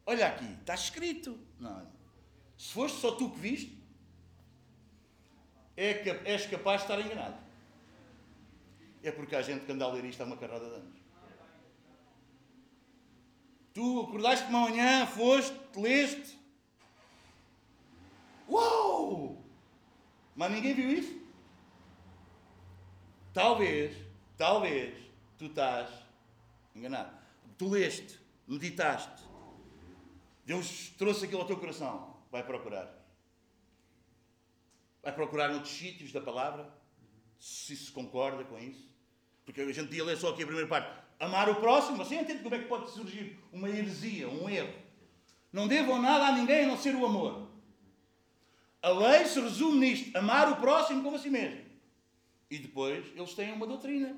[0.06, 1.38] Olha aqui, está escrito.
[1.60, 1.86] Não.
[2.58, 3.78] Se foste só tu que viste,
[5.78, 7.38] é, és capaz de estar enganado.
[9.04, 10.98] É porque há gente que anda a ler isto há uma carrada de anos.
[13.76, 16.36] Tu acordaste de manhã, foste, leste.
[18.50, 19.38] Uau!
[20.36, 21.16] Mas ninguém viu isso?
[23.34, 23.96] Talvez,
[24.36, 24.98] talvez,
[25.38, 25.92] tu estás
[26.76, 27.16] enganado.
[27.56, 29.24] Tu leste, meditaste.
[30.44, 32.16] Deus trouxe aquilo ao teu coração.
[32.32, 32.97] Vai procurar.
[35.08, 36.70] Vai procurar noutros sítios da palavra,
[37.40, 38.94] se se concorda com isso.
[39.46, 41.02] Porque a gente ia ler só aqui a primeira parte.
[41.18, 44.74] Amar o próximo, assim entende como é que pode surgir uma heresia, um erro.
[45.50, 47.48] Não devam nada a ninguém a não ser o amor.
[48.82, 51.64] A lei se resume nisto: amar o próximo como a si mesmo.
[52.52, 54.14] E depois eles têm uma doutrina.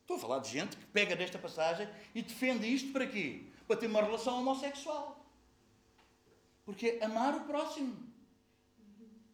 [0.00, 3.42] Estou a falar de gente que pega desta passagem e defende isto para quê?
[3.68, 5.13] Para ter uma relação homossexual.
[6.64, 8.12] Porque amar o próximo.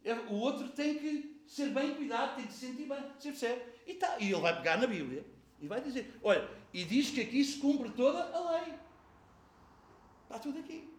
[0.03, 3.01] É, o outro tem que ser bem cuidado, tem que se sentir bem.
[3.19, 3.61] Você percebe?
[3.85, 5.25] E, tá, e ele vai pegar na Bíblia
[5.59, 8.73] e vai dizer: olha, e diz que aqui se cumpre toda a lei.
[10.23, 10.89] Está tudo aqui.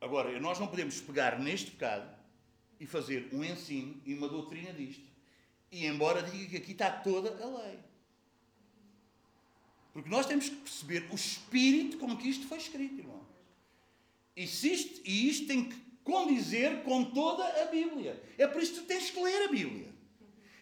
[0.00, 2.16] Agora, nós não podemos pegar neste pecado
[2.78, 5.04] e fazer um ensino e uma doutrina disto.
[5.70, 7.78] E embora diga que aqui está toda a lei.
[9.92, 13.17] Porque nós temos que perceber o espírito com que isto foi escrito, irmão.
[14.38, 18.22] E isto, e isto tem que condizer com toda a Bíblia.
[18.38, 19.92] É por isso que tu tens que ler a Bíblia.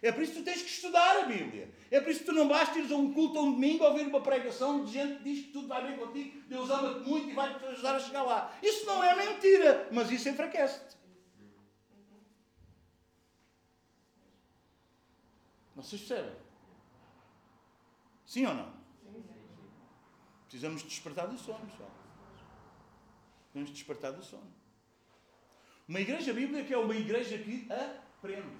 [0.01, 1.71] É por isso que tu tens que estudar a Bíblia.
[1.91, 3.91] É por isso que tu não basta ires a um culto a um domingo a
[3.91, 7.29] ouvir uma pregação de gente que diz que tudo vai bem contigo, Deus ama-te muito
[7.29, 8.59] e vai-te ajudar a chegar lá.
[8.63, 10.97] Isso não é mentira, mas isso enfraquece-te.
[15.75, 16.35] Vocês percebem?
[18.25, 18.73] Sim ou não?
[20.49, 22.06] Precisamos despertar do sono, pessoal.
[23.57, 24.53] Precisamos despertar do sono.
[25.89, 28.55] Uma igreja bíblica é uma igreja que aprende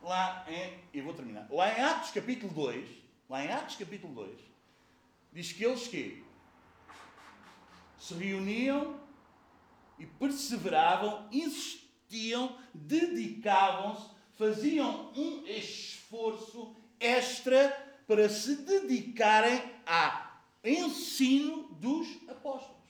[0.00, 0.78] lá em.
[0.96, 1.48] Eu vou terminar.
[1.50, 2.88] Lá em Atos capítulo 2,
[3.28, 4.38] lá em Atos capítulo 2,
[5.32, 6.24] diz que eles que
[7.98, 9.00] se reuniam
[9.98, 14.08] e perseveravam, insistiam, dedicavam-se,
[14.38, 17.70] faziam um esforço extra
[18.06, 22.81] para se dedicarem ao ensino dos apóstolos.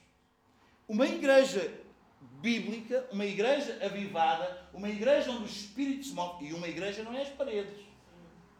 [0.87, 1.83] Uma igreja
[2.41, 6.45] bíblica, uma igreja avivada, uma igreja onde o Espírito se move.
[6.45, 7.85] E uma igreja não é as paredes.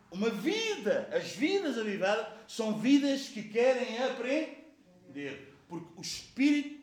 [0.10, 5.54] Uma vida, as vidas avivadas, são vidas que querem aprender.
[5.68, 6.82] Porque o Espírito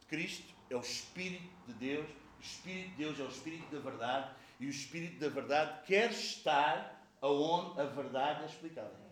[0.00, 2.06] de Cristo é o Espírito de Deus,
[2.38, 6.10] o Espírito de Deus é o Espírito da verdade, e o Espírito da verdade quer
[6.10, 9.05] estar aonde a verdade é explicada.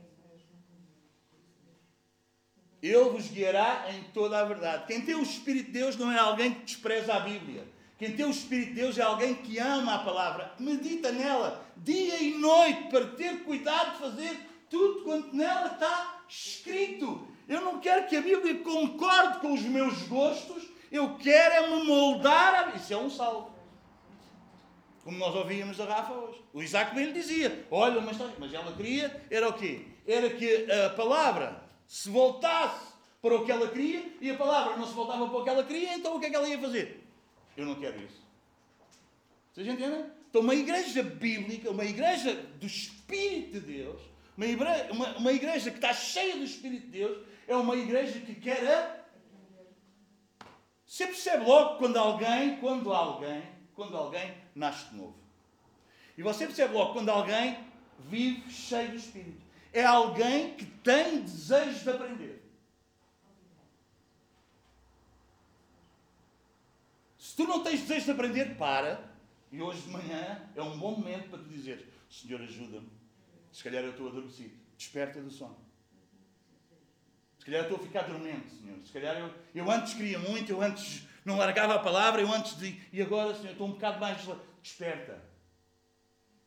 [2.86, 4.84] Ele vos guiará em toda a verdade.
[4.86, 7.66] Quem tem o Espírito de Deus não é alguém que despreza a Bíblia.
[7.96, 12.22] Quem tem o Espírito de Deus é alguém que ama a palavra, medita nela dia
[12.22, 17.26] e noite para ter cuidado de fazer tudo quanto nela está escrito.
[17.48, 21.84] Eu não quero que a Bíblia concorde com os meus gostos, eu quero é me
[21.84, 22.68] moldar.
[22.68, 22.76] A...
[22.76, 23.50] Isso é um salvo.
[25.02, 26.44] Como nós ouvíamos a Rafa hoje.
[26.52, 29.86] O Isaac bem lhe dizia: Olha, mas, mas ela queria, era o quê?
[30.06, 34.86] Era que a palavra se voltasse para o que ela queria e a palavra não
[34.86, 37.02] se voltava para o que ela queria, então o que é que ela ia fazer?
[37.56, 38.22] Eu não quero isso.
[39.52, 40.04] Vocês entendem?
[40.28, 44.02] Então, uma igreja bíblica, uma igreja do Espírito de Deus,
[44.36, 48.18] uma igreja, uma, uma igreja que está cheia do Espírito de Deus, é uma igreja
[48.18, 49.04] que quer a.
[50.84, 53.42] Você percebe logo quando alguém, quando alguém,
[53.74, 55.16] quando alguém nasce de novo.
[56.18, 57.58] E você percebe logo quando alguém
[58.00, 59.43] vive cheio do Espírito
[59.74, 62.42] é alguém que tem desejo de aprender.
[67.18, 69.12] Se tu não tens desejo de aprender, para.
[69.50, 72.88] E hoje de manhã é um bom momento para tu dizer: Senhor, ajuda-me.
[73.52, 74.54] Se calhar eu estou adormecido.
[74.78, 75.56] Desperta do sono.
[77.38, 78.78] Se calhar eu estou a ficar dormente, Senhor.
[78.80, 82.56] Se calhar eu, eu antes queria muito, eu antes não largava a palavra, eu antes
[82.56, 82.80] de.
[82.92, 84.24] E agora, Senhor, estou um bocado mais.
[84.62, 85.20] Desperta.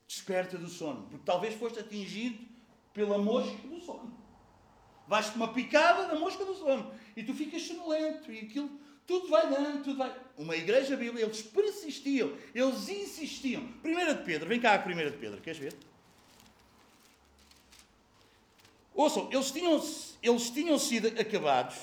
[0.08, 1.08] Desperta do sono.
[1.10, 2.57] Porque talvez foste atingido
[2.98, 4.12] pela mosca do sono.
[5.08, 6.92] Vais-te uma picada da mosca do sono.
[7.16, 8.32] E tu ficas sonolento.
[8.32, 8.72] E aquilo,
[9.06, 10.12] tudo vai dando, tudo vai.
[10.36, 13.68] Uma igreja bíblica, eles persistiam, eles insistiam.
[13.84, 15.76] Primeira de Pedro, vem cá a primeira de Pedro, queres ver?
[18.96, 19.80] Ouçam, eles tinham,
[20.24, 21.78] eles tinham sido acabados.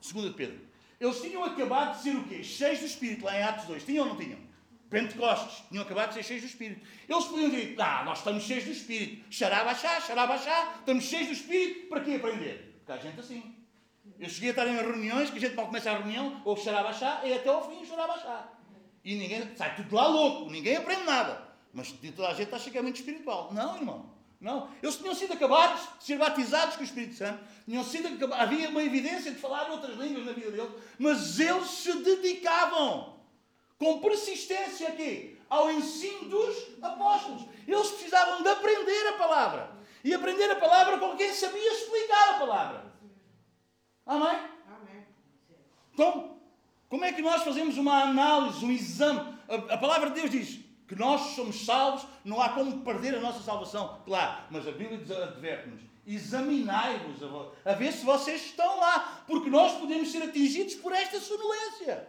[0.00, 0.60] Segunda de Pedro.
[0.98, 2.42] Eles tinham acabado de ser o quê?
[2.42, 3.84] Cheios do Espírito, lá em Atos 2.
[3.84, 4.49] Tinham ou não tinham?
[4.90, 5.62] Pentecostes.
[5.68, 6.86] Tinham acabado de ser cheios do Espírito.
[7.08, 9.24] Eles podiam dizer, ah, nós estamos cheios do Espírito.
[9.30, 10.74] Xarabachá, xarabachá.
[10.80, 11.88] Estamos cheios do Espírito.
[11.88, 12.74] Para quê aprender?
[12.78, 13.54] Porque há gente assim.
[14.18, 17.22] Eu cheguei a estar em reuniões, que a gente mal começa a reunião, ou xarabachá,
[17.24, 18.48] e até ao fim xarabachá.
[19.04, 20.50] E ninguém, sai tudo lá louco.
[20.50, 21.48] Ninguém aprende nada.
[21.72, 23.50] Mas toda a gente que é muito espiritual.
[23.54, 24.10] Não, irmão.
[24.40, 24.70] Não.
[24.82, 27.40] Eles tinham sido acabados de ser batizados com o Espírito Santo.
[27.64, 28.42] Tinham sido acabados.
[28.42, 30.70] Havia uma evidência de falar outras línguas na vida deles.
[30.98, 33.19] Mas eles se dedicavam
[33.80, 37.46] com persistência aqui ao ensino dos apóstolos.
[37.66, 39.70] Eles precisavam de aprender a palavra.
[40.04, 42.92] E aprender a palavra com quem sabia explicar a palavra.
[44.04, 44.38] Amém?
[44.68, 45.06] Amém.
[45.94, 46.38] Então,
[46.90, 49.38] como é que nós fazemos uma análise, um exame?
[49.48, 53.20] A, a palavra de Deus diz: que nós somos salvos, não há como perder a
[53.20, 54.02] nossa salvação.
[54.04, 57.22] Claro, mas a Bíblia adverte-nos: examinai-vos
[57.64, 62.08] a ver se vocês estão lá, porque nós podemos ser atingidos por esta sonolência.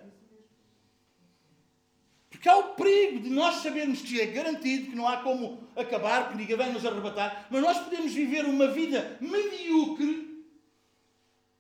[2.42, 6.32] Porque há o perigo de nós sabermos que é garantido, que não há como acabar,
[6.32, 10.44] que ninguém vai nos arrebatar, mas nós podemos viver uma vida medíocre.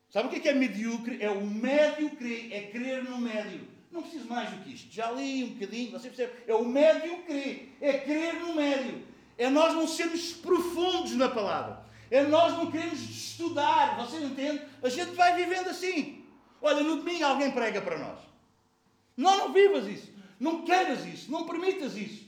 [0.09, 1.21] Sabe o que é, que é medíocre?
[1.21, 3.67] É o médio crer, é crer no médio.
[3.91, 4.91] Não preciso mais do que isto.
[4.91, 6.33] Já li um bocadinho, você percebe?
[6.47, 7.77] É o médio crer.
[7.79, 9.03] É crer no médio.
[9.37, 11.85] É nós não sermos profundos na palavra.
[12.09, 13.97] É nós não queremos estudar.
[13.97, 14.63] Você entende?
[14.81, 16.25] A gente vai vivendo assim.
[16.59, 18.17] Olha, no domingo alguém prega para nós.
[19.15, 20.10] Não, não vivas isso.
[20.41, 21.31] Não queiras isso.
[21.31, 22.27] Não permitas isso.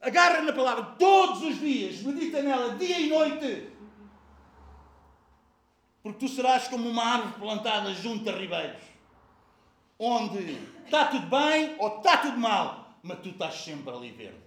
[0.00, 2.00] Agarra na palavra todos os dias.
[2.00, 3.70] Medita nela dia e noite.
[6.02, 8.80] Porque tu serás como uma árvore plantada junto a ribeiros.
[9.98, 14.40] Onde está tudo bem ou está tudo mal, mas tu estás sempre ali verde.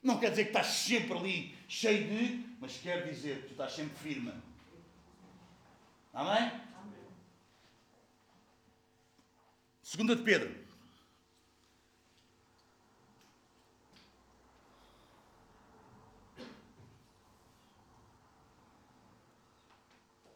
[0.00, 3.72] Não quer dizer que estás sempre ali cheio de, mas quer dizer que tu estás
[3.72, 4.32] sempre firme.
[6.14, 6.52] Amém?
[9.82, 10.59] Segunda de Pedro.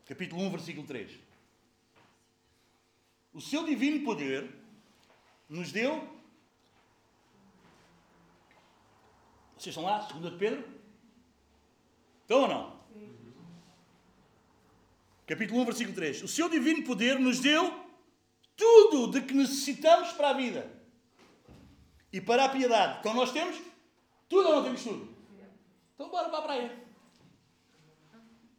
[0.06, 1.10] Capítulo 1, versículo 3.
[3.32, 4.48] O seu divino poder
[5.48, 6.08] nos deu.
[9.56, 10.06] Vocês estão lá?
[10.06, 10.64] Segunda de Pedro?
[12.22, 12.84] Estão ou não?
[15.26, 16.22] Capítulo 1, versículo 3.
[16.22, 17.84] O seu divino poder nos deu
[18.56, 20.70] tudo de que necessitamos para a vida
[22.12, 23.00] e para a piedade.
[23.00, 23.56] Então nós temos
[24.28, 25.14] tudo ou não temos tudo?
[25.94, 26.84] Então bora para a praia.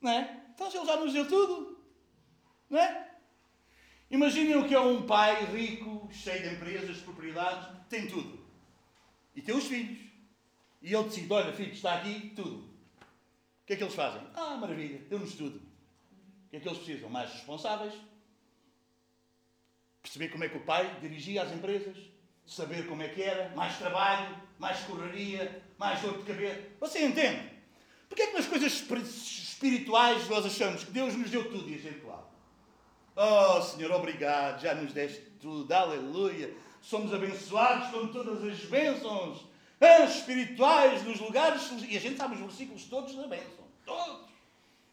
[0.01, 0.44] Não é?
[0.55, 1.77] Então ele já nos deu tudo,
[2.69, 3.11] não é?
[4.09, 8.39] Imaginem o que é um pai rico, cheio de empresas, de propriedades, tem tudo.
[9.35, 9.99] E tem os filhos.
[10.81, 12.59] E ele decide: olha, filho, está aqui tudo.
[12.59, 14.21] O que é que eles fazem?
[14.33, 15.57] Ah, maravilha, deu-nos tudo.
[15.57, 17.09] O que é que eles precisam?
[17.09, 17.93] Mais responsáveis.
[20.01, 21.97] Perceber como é que o pai dirigia as empresas.
[22.45, 23.53] Saber como é que era.
[23.55, 26.61] Mais trabalho, mais correria, mais dor de cabeça.
[26.79, 27.54] Você entende?
[28.15, 31.77] Porque é que nas coisas espirituais nós achamos que Deus nos deu tudo e a
[31.77, 32.23] gente lá?
[33.13, 36.55] Oh, Senhor, obrigado, já nos deste tudo, aleluia.
[36.81, 39.45] Somos abençoados com todas as bênçãos
[40.07, 41.69] espirituais nos lugares.
[41.89, 43.65] E a gente sabe os versículos todos da bênção.
[43.85, 44.29] Todos.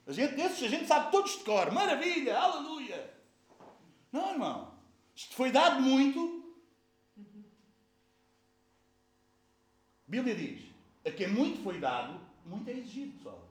[0.04, 1.70] A gente, desses a gente sabe todos de cor.
[1.70, 3.08] Maravilha, aleluia.
[4.10, 4.74] Não, irmão.
[5.14, 6.42] Isto foi dado muito.
[7.16, 7.22] A
[10.08, 10.60] Bíblia diz:
[11.06, 13.48] a quem muito foi dado, muito é exigido, pessoal.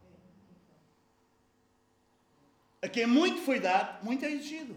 [2.81, 4.75] A quem muito foi dado, muito é exigido.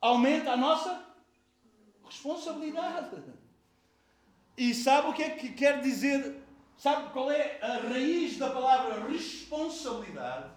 [0.00, 1.04] Aumenta a nossa
[2.04, 3.22] responsabilidade.
[4.56, 6.40] E sabe o que é que quer dizer?
[6.76, 10.50] Sabe qual é a raiz da palavra responsabilidade?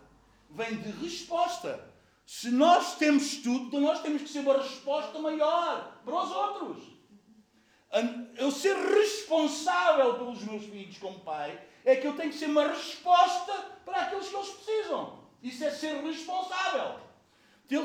[0.49, 1.87] Vem de resposta.
[2.25, 6.83] Se nós temos tudo, então nós temos que ser uma resposta maior para os outros.
[8.37, 12.67] Eu ser responsável pelos meus filhos como pai é que eu tenho que ser uma
[12.67, 13.53] resposta
[13.85, 15.23] para aqueles que eles precisam.
[15.41, 16.99] Isso é ser responsável.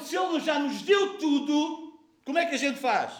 [0.03, 3.13] Se Ele já nos deu tudo, como é que a gente faz?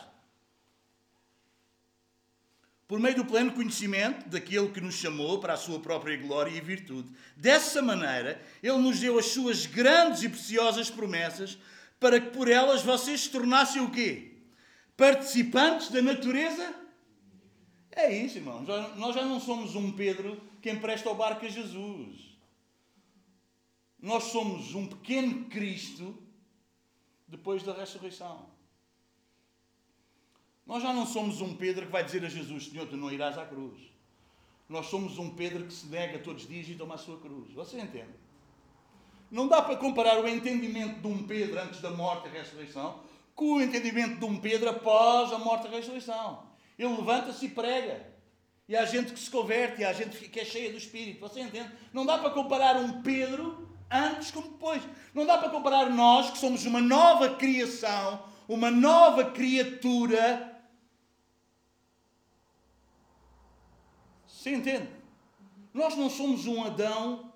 [2.89, 6.61] Por meio do pleno conhecimento daquele que nos chamou para a sua própria glória e
[6.61, 7.15] virtude.
[7.37, 11.59] Dessa maneira, Ele nos deu as suas grandes e preciosas promessas
[12.01, 14.33] para que por elas vocês se tornassem o quê?
[14.97, 16.75] Participantes da natureza?
[17.93, 18.67] É isso, irmãos.
[18.97, 22.39] Nós já não somos um Pedro que empresta o barco a Jesus.
[24.01, 26.17] Nós somos um pequeno Cristo
[27.27, 28.47] depois da ressurreição.
[30.65, 33.37] Nós já não somos um Pedro que vai dizer a Jesus: Senhor, tu não irás
[33.37, 33.81] à cruz.
[34.69, 37.53] Nós somos um Pedro que se nega todos os dias e toma a sua cruz.
[37.53, 38.15] Você entende?
[39.31, 43.01] Não dá para comparar o entendimento de um Pedro antes da morte e ressurreição
[43.35, 46.47] com o entendimento de um Pedro após a morte e ressurreição.
[46.79, 48.12] Ele levanta-se e prega.
[48.73, 51.21] E há gente que se converte, e há gente que é cheia do Espírito.
[51.21, 51.71] Você entende?
[51.93, 54.83] Não dá para comparar um Pedro antes como depois.
[55.13, 60.59] Não dá para comparar nós, que somos uma nova criação, uma nova criatura.
[64.27, 64.89] Você entende?
[65.75, 67.31] Nós não somos um Adão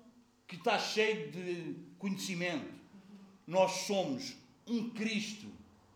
[0.47, 2.73] que está cheio de conhecimento.
[3.45, 4.35] Nós somos
[4.65, 5.45] um Cristo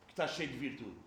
[0.06, 1.01] que está cheio de virtude.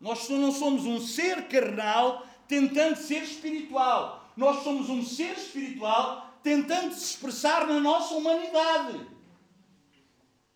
[0.00, 4.26] Nós não somos um ser carnal tentando ser espiritual.
[4.34, 8.98] Nós somos um ser espiritual tentando se expressar na nossa humanidade.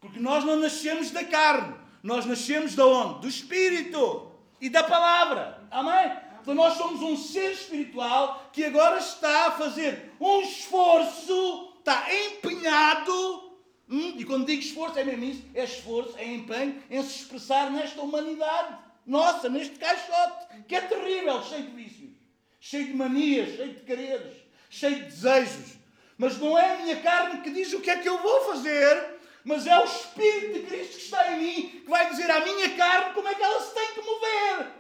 [0.01, 1.75] Porque nós não nascemos da carne.
[2.03, 3.21] Nós nascemos da onde?
[3.21, 5.63] Do Espírito e da palavra.
[5.71, 6.17] Amém?
[6.41, 13.53] Então nós somos um ser espiritual que agora está a fazer um esforço, está empenhado.
[13.89, 14.15] Hum?
[14.17, 18.01] E quando digo esforço, é mesmo isso: é esforço, é empenho em se expressar nesta
[18.01, 22.11] humanidade nossa, neste caixote, que é terrível, cheio de vícios,
[22.59, 24.35] cheio de manias, cheio de quereres,
[24.71, 25.75] cheio de desejos.
[26.17, 29.19] Mas não é a minha carne que diz o que é que eu vou fazer,
[29.45, 32.71] mas é o Espírito de Cristo que está em mim que vai dizer à minha
[32.77, 34.73] carne como é que ela se tem que mover.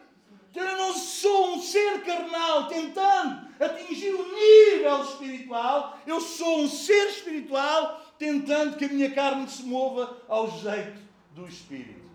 [0.54, 7.08] Eu não sou um ser carnal tentando atingir o nível espiritual, eu sou um ser
[7.08, 11.02] espiritual tentando que a minha carne se mova ao jeito
[11.32, 12.08] do Espírito.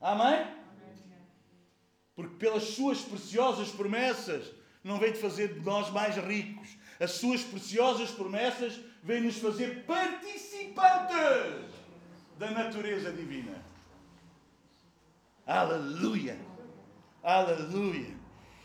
[0.00, 0.63] Amém?
[2.14, 4.52] Porque pelas suas preciosas promessas
[4.82, 6.68] não vem de fazer de nós mais ricos.
[7.00, 11.74] As suas preciosas promessas vêm nos fazer participantes
[12.38, 13.64] da natureza divina.
[15.46, 16.38] Aleluia!
[17.22, 18.14] Aleluia!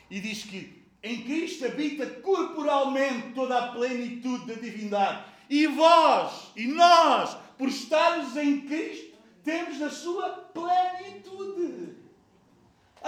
[0.10, 5.26] E diz que em Cristo habita corporalmente toda a plenitude da divindade.
[5.50, 11.89] E vós e nós, por estarmos em Cristo, temos na sua plenitude.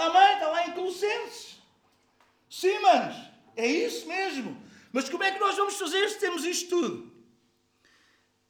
[0.02, 0.34] Amém?
[0.34, 1.62] Está lá em Colossenses.
[2.50, 3.16] Sim, manos,
[3.56, 4.60] é isso mesmo.
[4.92, 7.12] Mas como é que nós vamos fazer se temos isto tudo?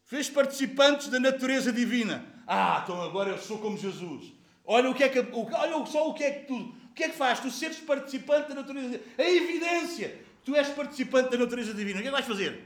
[0.05, 2.25] Fez participantes da natureza divina.
[2.47, 4.33] Ah, então agora eu sou como Jesus.
[4.65, 7.09] Olha o que é que, olha só o que é que tu, o que é
[7.09, 7.41] que faz?
[7.41, 9.05] Tu seres participante da natureza divina.
[9.19, 10.25] A evidência.
[10.45, 11.99] Tu és participante da natureza divina.
[11.99, 12.65] O que é que vais fazer?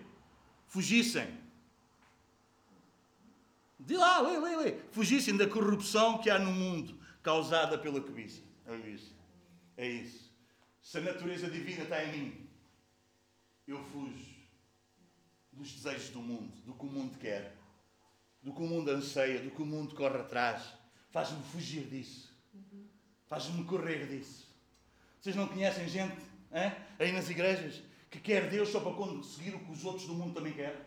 [0.69, 1.29] Fugissem.
[3.79, 4.75] De lá, lê, lê, lê.
[4.91, 8.46] Fugissem da corrupção que há no mundo causada pela cobiça.
[8.67, 9.15] É isso.
[9.77, 10.31] É isso.
[10.83, 12.49] Se a natureza divina está em mim,
[13.67, 14.37] eu fujo
[15.53, 17.57] dos desejos do mundo, do que o mundo quer,
[18.43, 20.73] do que o mundo anseia, do que o mundo corre atrás.
[21.11, 22.33] Faz-me fugir disso.
[23.27, 24.47] Faz-me correr disso.
[25.21, 26.17] Vocês não conhecem gente
[26.53, 26.73] hein?
[26.99, 30.35] aí nas igrejas que quer Deus só para conseguir o que os outros do mundo
[30.35, 30.81] também querem?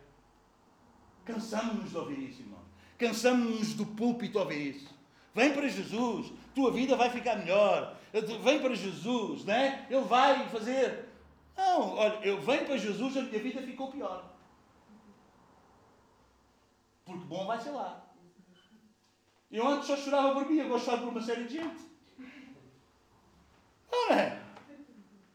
[1.25, 2.63] Cansamos-nos de ouvir isso, irmão.
[2.97, 4.98] Cansamos-nos do púlpito ouvir isso.
[5.33, 7.95] Vem para Jesus, tua vida vai ficar melhor.
[8.43, 9.85] Vem para Jesus, né?
[9.89, 11.07] Ele vai fazer.
[11.55, 14.23] Não, olha, eu venho para Jesus, a minha vida ficou pior.
[17.05, 18.05] Porque bom vai ser lá.
[19.51, 21.89] Eu antes só chorava por mim, agora choro por uma série de gente.
[23.91, 24.41] Não é?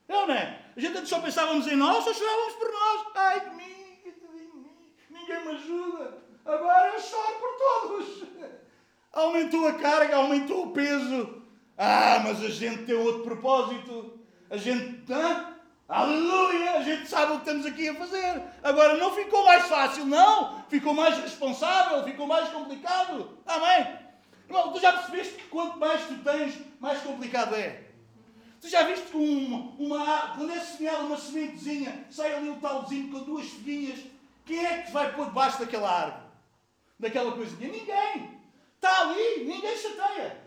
[0.08, 0.70] Não é?
[0.76, 3.06] A gente antes só pensávamos em nós, só chorávamos por nós.
[3.16, 4.76] Ai de mim, de mim,
[5.10, 6.22] ninguém me ajuda.
[6.44, 8.63] Agora eu choro por todos.
[9.14, 11.42] Aumentou a carga, aumentou o peso.
[11.78, 14.18] Ah, mas a gente tem outro propósito.
[14.50, 15.10] A gente.
[15.10, 15.54] Hã?
[15.88, 16.72] Aleluia!
[16.72, 18.42] A gente sabe o que estamos aqui a fazer.
[18.62, 20.64] Agora não ficou mais fácil, não.
[20.68, 23.38] Ficou mais responsável, ficou mais complicado.
[23.46, 23.98] Amém?
[24.48, 27.84] Irmão, tu já percebeste que quanto mais tu tens, mais complicado é.
[28.60, 33.10] Tu já viste que uma, uma, quando é semeada uma sementezinha, sai ali um talzinho
[33.10, 34.00] com duas folhinhas,
[34.46, 36.24] quem é que vai pôr debaixo daquela árvore?
[36.98, 37.70] Daquela coisinha?
[37.70, 38.33] Ninguém.
[38.84, 40.44] Está ali, ninguém chateia.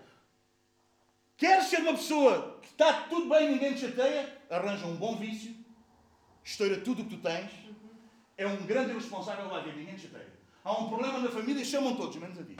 [1.36, 5.56] Quer ser uma pessoa que está tudo bem, ninguém te chateia, arranja um bom vício,
[6.44, 7.50] estoura tudo o que tu tens,
[8.38, 10.32] é um grande responsável lá vida, ninguém te chateia.
[10.64, 12.56] Há um problema na família, chamam todos, menos a ti.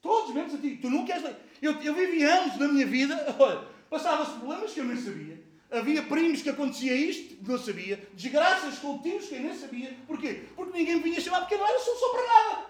[0.00, 0.78] Todos, menos a ti.
[0.80, 1.36] Tu não queres.
[1.60, 5.37] Eu, eu vivi anos da minha vida, olha, passava-se problemas que eu nem sabia.
[5.70, 8.08] Havia primos que acontecia isto, não sabia.
[8.14, 9.96] Desgraças com tios que eu nem sabia.
[10.06, 10.46] Porquê?
[10.56, 12.66] Porque ninguém me vinha chamar, porque não era solução para nada.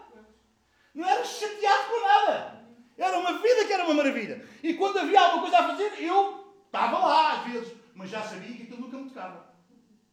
[0.94, 2.64] Não era chateado com nada.
[2.96, 4.44] Era uma vida que era uma maravilha.
[4.62, 7.72] E quando havia alguma coisa a fazer, eu estava lá às vezes.
[7.94, 9.54] Mas já sabia que aquilo nunca me tocava.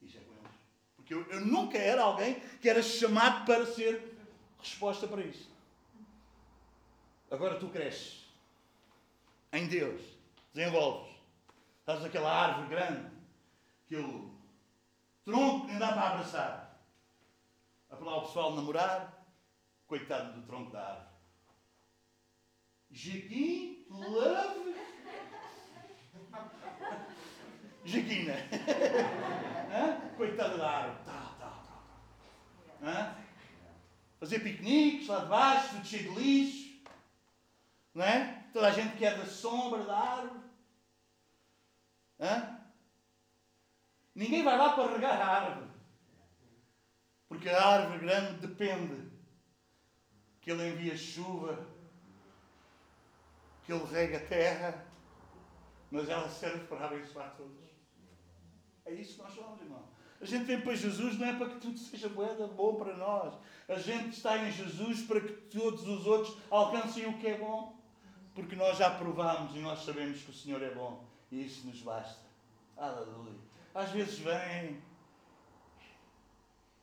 [0.02, 0.56] Isso é com eles.
[0.96, 4.16] Porque eu, eu nunca era alguém que era chamado para ser
[4.60, 5.50] resposta para isso.
[7.32, 8.26] Agora tu cresces
[9.52, 10.02] em Deus.
[10.54, 11.15] desenvolves.
[11.86, 13.12] Estás aquela árvore grande,
[13.86, 14.32] aquele
[15.24, 16.82] tronco que nem dá para abraçar.
[17.92, 19.28] Apelar o pessoal a namorar,
[19.86, 21.08] coitado do tronco da árvore.
[22.90, 24.76] Jequim, love.
[27.86, 28.34] Jequina.
[30.18, 31.06] Coitado da árvore.
[31.06, 32.82] Tá, tá, tá.
[32.82, 33.16] Hã?
[34.20, 36.84] Fazer piqueniques lá debaixo, tudo cheio de lixo.
[37.94, 38.44] Não é?
[38.52, 40.45] Toda a gente quer da sombra da árvore.
[42.20, 42.60] Hã?
[44.14, 45.70] Ninguém vai lá para regar a árvore.
[47.28, 49.12] Porque a árvore grande depende
[50.40, 51.68] que ele envia chuva,
[53.64, 54.86] que ele rega a terra,
[55.92, 57.66] mas ela serve para abençoar todos.
[58.86, 59.84] É isso que nós somos, irmão.
[60.22, 63.34] A gente vem para Jesus não é para que tudo seja moeda bom para nós.
[63.68, 67.76] A gente está em Jesus para que todos os outros alcancem o que é bom.
[68.34, 71.06] Porque nós já provamos e nós sabemos que o Senhor é bom.
[71.42, 72.26] Isso nos basta.
[72.78, 73.40] Aleluia.
[73.74, 74.82] Às vezes vêm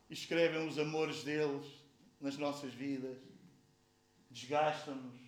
[0.09, 1.65] escrevem os amores deles
[2.21, 3.17] nas nossas vidas.
[4.29, 5.19] Desgastam-nos,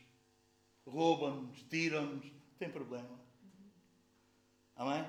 [0.86, 2.32] roubam-nos, tiram-nos.
[2.60, 3.20] Tem problema.
[4.76, 5.06] Amém?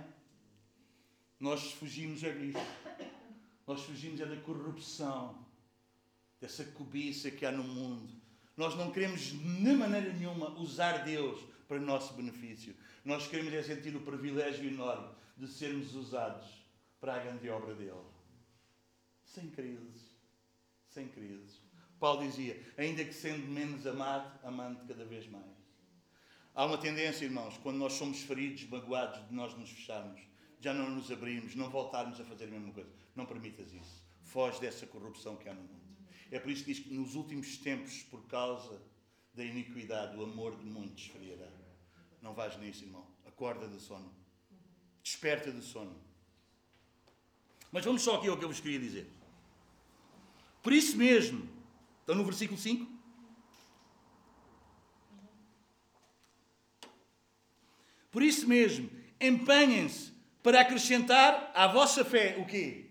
[1.39, 2.59] Nós fugimos a isso.
[3.67, 5.45] Nós fugimos é da corrupção,
[6.41, 8.09] dessa cobiça que há no mundo.
[8.57, 9.35] Nós não queremos, de
[9.75, 12.75] maneira nenhuma, usar Deus para nosso benefício.
[13.05, 16.47] Nós queremos é sentir o privilégio enorme de sermos usados
[17.01, 17.93] para a grande obra dele.
[19.25, 20.17] Sem crises.
[20.89, 21.61] Sem crises.
[21.99, 25.45] Paulo dizia: ainda que sendo menos amado, amando cada vez mais.
[26.55, 30.23] Há uma tendência, irmãos, quando nós somos feridos, magoados, de nós nos fecharmos,
[30.59, 32.91] já não nos abrirmos, não voltarmos a fazer a mesma coisa.
[33.15, 34.03] Não permitas isso.
[34.23, 35.87] Foge dessa corrupção que há no mundo.
[36.31, 38.81] É por isso que diz que nos últimos tempos, por causa
[39.37, 41.49] da iniquidade, o amor de muitos esfriará.
[42.23, 43.07] Não vais nisso, irmão.
[43.27, 44.11] Acorda do sono.
[45.03, 45.95] Desperta do sono.
[47.71, 49.07] Mas vamos só aqui ao que eu vos queria dizer.
[50.63, 51.47] Por isso mesmo,
[52.01, 52.91] estão no versículo 5?
[58.11, 62.87] Por isso mesmo, empenhem-se para acrescentar à vossa fé o quê?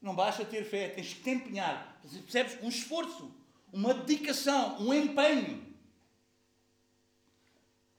[0.00, 2.00] Não basta ter fé, tens que te empenhar.
[2.02, 2.58] Percebes?
[2.62, 3.34] Um esforço,
[3.72, 5.66] uma dedicação, um empenho.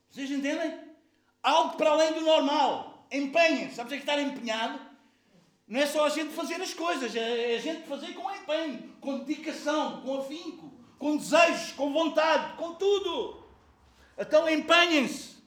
[0.09, 0.79] Vocês entendem?
[1.43, 3.07] Algo para além do normal.
[3.11, 3.71] Empenhem.
[3.71, 4.79] Sabes o que é estar empenhado?
[5.67, 9.19] Não é só a gente fazer as coisas, é a gente fazer com empenho, com
[9.19, 13.45] dedicação, com afinco, com desejos, com vontade, com tudo.
[14.17, 15.37] Então empenhem-se.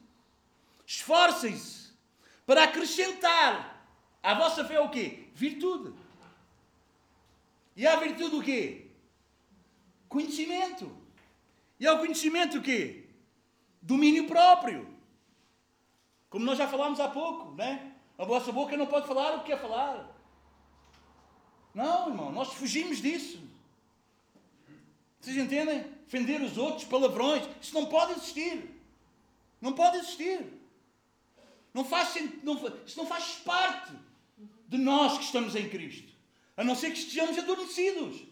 [0.86, 1.92] Esforcem-se
[2.46, 3.86] para acrescentar
[4.22, 5.30] à vossa fé o quê?
[5.34, 5.94] Virtude.
[7.74, 8.79] E à virtude o quê?
[10.10, 10.90] Conhecimento.
[11.78, 13.04] E ao conhecimento o quê?
[13.80, 14.86] Domínio próprio.
[16.28, 17.94] Como nós já falámos há pouco, né?
[18.18, 20.14] A vossa boca não pode falar o que quer falar.
[21.72, 23.40] Não, irmão, nós fugimos disso.
[25.20, 25.82] Vocês entendem?
[26.04, 28.68] Defender os outros, palavrões, isso não pode existir.
[29.60, 30.44] Não pode existir.
[31.72, 32.54] Não faz, não,
[32.84, 33.92] isso não faz parte
[34.66, 36.12] de nós que estamos em Cristo.
[36.56, 38.29] A não ser que estejamos adormecidos.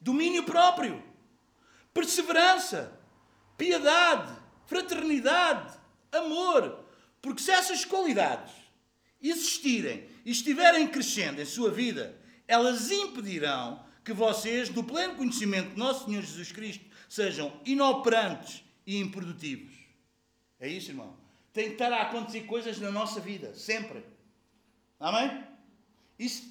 [0.00, 1.02] Domínio próprio,
[1.92, 2.98] perseverança,
[3.56, 4.32] piedade,
[4.66, 5.76] fraternidade,
[6.12, 6.84] amor.
[7.20, 8.52] Porque se essas qualidades
[9.20, 15.78] existirem e estiverem crescendo em sua vida, elas impedirão que vocês, no pleno conhecimento de
[15.78, 19.74] nosso Senhor Jesus Cristo, sejam inoperantes e improdutivos.
[20.60, 21.16] É isso, irmão?
[21.52, 24.04] Tem que estar a acontecer coisas na nossa vida, sempre.
[25.00, 25.44] Amém?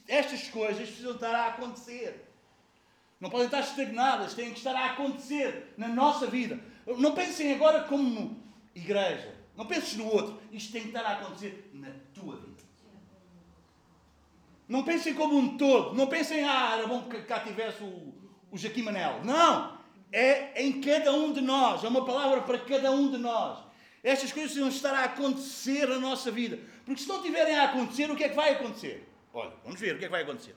[0.07, 2.26] Estas coisas precisam estar a acontecer.
[3.19, 6.59] Não podem estar estagnadas, têm que estar a acontecer na nossa vida.
[6.97, 8.43] Não pensem agora como
[8.75, 9.35] igreja.
[9.55, 10.39] Não penses no outro.
[10.51, 12.57] Isto tem que estar a acontecer na tua vida.
[14.67, 15.95] Não pensem como um todo.
[15.95, 18.13] Não pensem, ah, era bom que cá tivesse o,
[18.51, 19.23] o Jaquim Manel.
[19.23, 19.77] Não!
[20.11, 21.83] É em cada um de nós.
[21.83, 23.59] É uma palavra para cada um de nós.
[24.03, 26.59] Estas coisas precisam estar a acontecer na nossa vida.
[26.85, 29.09] Porque se não tiverem a acontecer, o que é que vai acontecer?
[29.33, 30.55] Olha, vamos ver o que é que vai acontecer.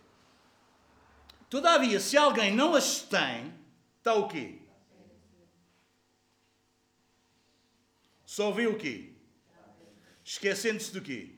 [1.50, 3.52] Todavia, se alguém não as tem,
[3.98, 4.62] está o quê?
[8.24, 9.12] Só vê o quê?
[10.24, 11.34] Esquecendo-se do quê?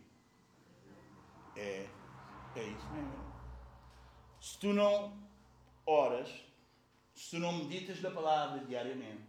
[1.57, 1.89] É,
[2.55, 3.33] é isso mesmo.
[4.41, 5.19] Se tu não
[5.85, 6.29] oras,
[7.15, 9.23] se tu não meditas na palavra diariamente,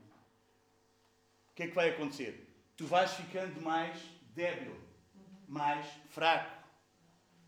[1.49, 2.53] o que é que vai acontecer?
[2.75, 3.97] tu vais ficando mais
[4.36, 4.75] débil,
[5.47, 6.51] mais fraco.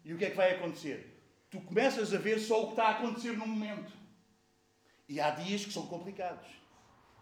[0.03, 1.14] E o que é que vai acontecer?
[1.49, 3.91] Tu começas a ver só o que está a acontecer no momento.
[5.07, 6.47] E há dias que são complicados.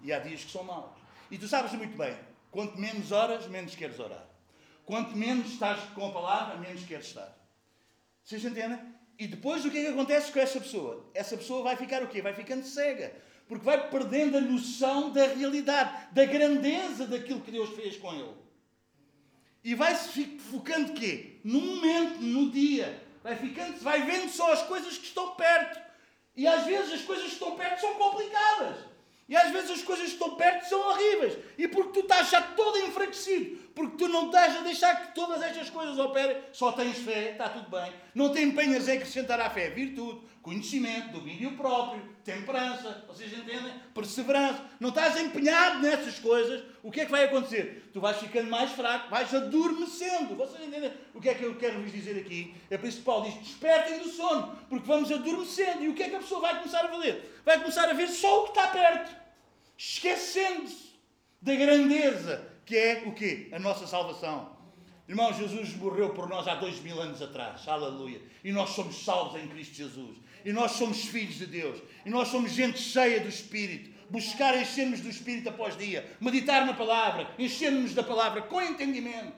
[0.02, 0.92] E há dias que são maus.
[1.30, 2.18] E tu sabes muito bem,
[2.52, 4.26] quanto menos horas, menos queres orar.
[4.86, 7.38] Quanto menos estás com a palavra, menos queres estar.
[8.24, 8.80] Vocês entendem?
[9.18, 11.10] E depois o que é que acontece com essa pessoa?
[11.14, 12.22] Essa pessoa vai ficar o quê?
[12.22, 13.14] Vai ficando cega.
[13.48, 18.34] Porque vai perdendo a noção da realidade, da grandeza daquilo que Deus fez com ele.
[19.64, 21.40] E vai se focando quê?
[21.44, 23.03] No momento, no dia.
[23.24, 25.80] Vai ficando, vai vendo só as coisas que estão perto.
[26.36, 28.78] E às vezes as coisas que estão perto são complicadas.
[29.30, 31.38] E às vezes as coisas que estão perto são horríveis.
[31.58, 35.42] E porque tu estás já todo enfraquecido, porque tu não estás a deixar que todas
[35.42, 37.92] estas coisas operem, só tens fé, está tudo bem.
[38.14, 43.74] Não te empenhas em acrescentar à fé virtude, conhecimento, domínio próprio, temperança, vocês entendem?
[43.94, 44.64] Perseverança.
[44.80, 47.90] Não estás empenhado nessas coisas, o que é que vai acontecer?
[47.92, 50.36] Tu vais ficando mais fraco, vais adormecendo.
[50.36, 50.94] Vocês entendem?
[51.14, 52.54] O que é que eu quero vos dizer aqui?
[52.70, 55.84] É por isso que Paulo diz: despertem do sono, porque vamos adormecendo.
[55.84, 57.42] E o que é que a pessoa vai começar a fazer?
[57.44, 59.16] Vai começar a ver só o que está perto,
[59.78, 60.94] esquecendo-se
[61.42, 63.50] da grandeza que é o quê?
[63.52, 64.54] A nossa salvação.
[65.08, 67.68] Irmão, Jesus morreu por nós há dois mil anos atrás.
[67.68, 68.22] Aleluia.
[68.44, 70.18] E nós somos salvos em Cristo Jesus.
[70.46, 71.82] E nós somos filhos de Deus.
[72.06, 73.92] E nós somos gente cheia do Espírito.
[74.10, 76.10] Buscar encher-nos do Espírito após dia.
[76.22, 77.30] Meditar na palavra.
[77.38, 79.34] Encher-nos da palavra com entendimento.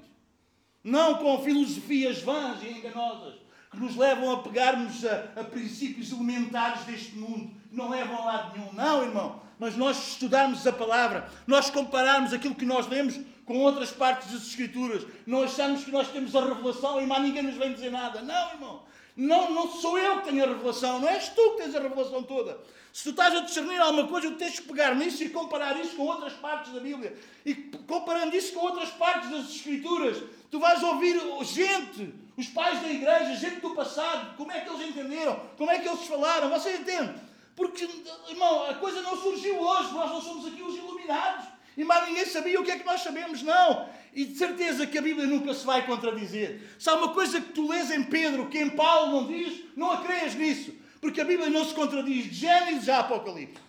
[0.83, 3.35] Não com filosofias vãs e enganosas
[3.71, 7.51] que nos levam a pegarmos a, a princípios elementares deste mundo.
[7.71, 8.71] Não levam a lado nenhum.
[8.73, 9.41] Não, irmão.
[9.59, 11.29] Mas nós estudarmos a palavra.
[11.47, 15.05] Nós compararmos aquilo que nós lemos com outras partes das Escrituras.
[15.25, 18.21] Não achamos que nós temos a revelação e mais ninguém nos vem dizer nada.
[18.21, 18.83] Não, irmão.
[19.15, 22.21] Não, não sou eu que tenho a revelação, não és tu que tens a revelação
[22.21, 22.59] toda.
[22.91, 25.95] Se tu estás a discernir alguma coisa, tu tens que pegar nisso e comparar isso
[25.95, 27.17] com outras partes da Bíblia.
[27.45, 27.53] E
[27.87, 33.35] comparando isso com outras partes das Escrituras, tu vais ouvir gente, os pais da igreja,
[33.35, 36.49] gente do passado, como é que eles entenderam, como é que eles falaram.
[36.49, 37.15] Você entende?
[37.55, 37.87] Porque,
[38.29, 41.45] irmão, a coisa não surgiu hoje, nós não somos aqui os iluminados.
[41.77, 43.89] E mais ninguém sabia o que é que nós sabemos, não.
[44.13, 46.61] E de certeza que a Bíblia nunca se vai contradizer.
[46.79, 49.91] Se há uma coisa que tu lês em Pedro que em Paulo não diz, não
[49.91, 50.73] a creias nisso.
[51.01, 53.61] Porque a Bíblia não se contradiz de Gênesis a Apocalipse.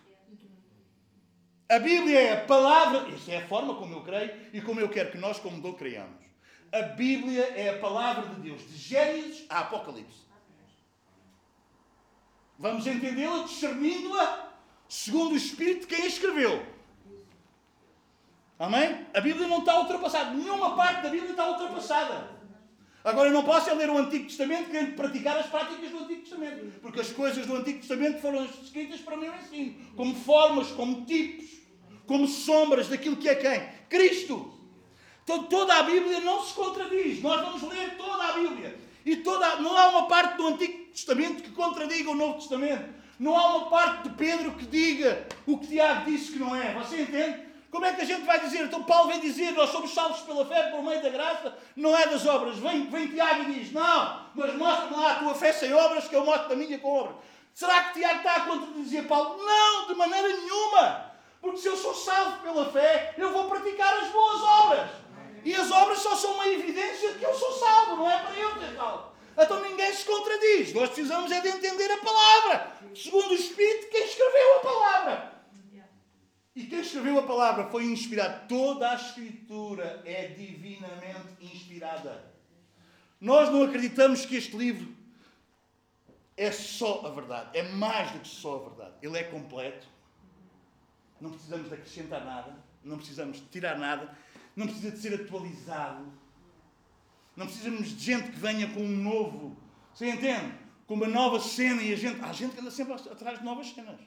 [1.69, 4.89] A Bíblia é a palavra, esta é a forma como eu creio e como eu
[4.89, 6.25] quero que nós, como dou, creiamos.
[6.73, 10.26] A Bíblia é a palavra de Deus, de Gênesis a Apocalipse.
[12.59, 14.53] Vamos entendê-la discernindo-a
[14.89, 16.65] segundo o Espírito de quem a escreveu.
[18.59, 19.07] Amém?
[19.15, 20.31] A Bíblia não está ultrapassada.
[20.31, 22.37] Nenhuma parte da Bíblia está ultrapassada.
[23.05, 26.23] Agora, eu não posso é ler o Antigo Testamento querendo praticar as práticas do Antigo
[26.23, 26.81] Testamento.
[26.81, 29.77] Porque as coisas do Antigo Testamento foram escritas para o meu ensino.
[29.95, 31.45] Como formas, como tipos,
[32.07, 33.69] como sombras daquilo que é quem?
[33.89, 34.55] Cristo.
[35.23, 37.23] Então, toda a Bíblia não se contradiz.
[37.23, 38.77] Nós vamos ler toda a Bíblia.
[39.07, 42.93] E toda, não há uma parte do Antigo Testamento que contradiga o Novo Testamento.
[43.21, 46.75] Não há uma parte de Pedro que diga o que Tiago disse que não é.
[46.75, 47.47] Você entende?
[47.71, 48.65] Como é que a gente vai dizer?
[48.65, 52.05] Então Paulo vem dizer, nós somos salvos pela fé, por meio da graça, não é
[52.09, 52.59] das obras.
[52.59, 56.17] Vem, vem Tiago e diz, não, mas mostra-me lá a tua fé sem obras, que
[56.17, 57.17] eu mostro a minha com obras.
[57.55, 59.39] Será que Tiago está a contradizer Paulo?
[59.39, 61.13] Não, de maneira nenhuma.
[61.41, 64.91] Porque se eu sou salvo pela fé, eu vou praticar as boas obras.
[65.47, 68.37] E as obras só são uma evidência de que eu sou salvo, não é para
[68.37, 69.13] eu ser salvo.
[69.39, 70.73] Então ninguém se contradiz.
[70.75, 75.37] Nós precisamos é de entender a palavra, segundo o Espírito que escreveu a palavra.
[76.53, 78.49] E quem escreveu a palavra foi inspirado.
[78.49, 82.25] Toda a Escritura é divinamente inspirada.
[83.21, 84.97] Nós não acreditamos que este livro
[86.37, 87.57] é só a verdade.
[87.57, 88.95] É mais do que só a verdade.
[89.01, 89.87] Ele é completo.
[91.21, 92.53] Não precisamos de acrescentar nada.
[92.83, 94.26] Não precisamos de tirar nada.
[94.57, 96.11] Não precisa de ser atualizado.
[97.37, 99.55] Não precisamos de gente que venha com um novo.
[99.95, 100.55] Você entende?
[100.87, 102.25] Com uma nova cena e a gente.
[102.25, 104.01] Há gente que anda sempre atrás de novas cenas.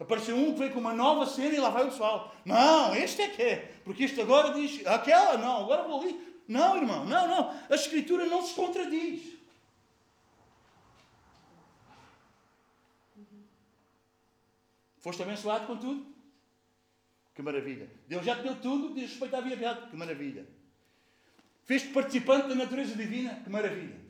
[0.00, 2.34] Apareceu um que veio com uma nova cena e lá vai o pessoal.
[2.44, 3.80] Não, este é que é.
[3.84, 6.18] Porque este agora diz, aquela, não, agora vou ali.
[6.48, 7.50] Não, irmão, não, não.
[7.70, 9.38] A Escritura não se contradiz.
[15.00, 16.06] Foste abençoado com tudo?
[17.34, 17.88] Que maravilha.
[18.08, 19.88] Deus já te deu tudo, diz respeito à vida real.
[19.88, 20.46] Que maravilha.
[21.64, 23.40] Fez-te participante da natureza divina?
[23.42, 24.00] Que maravilha.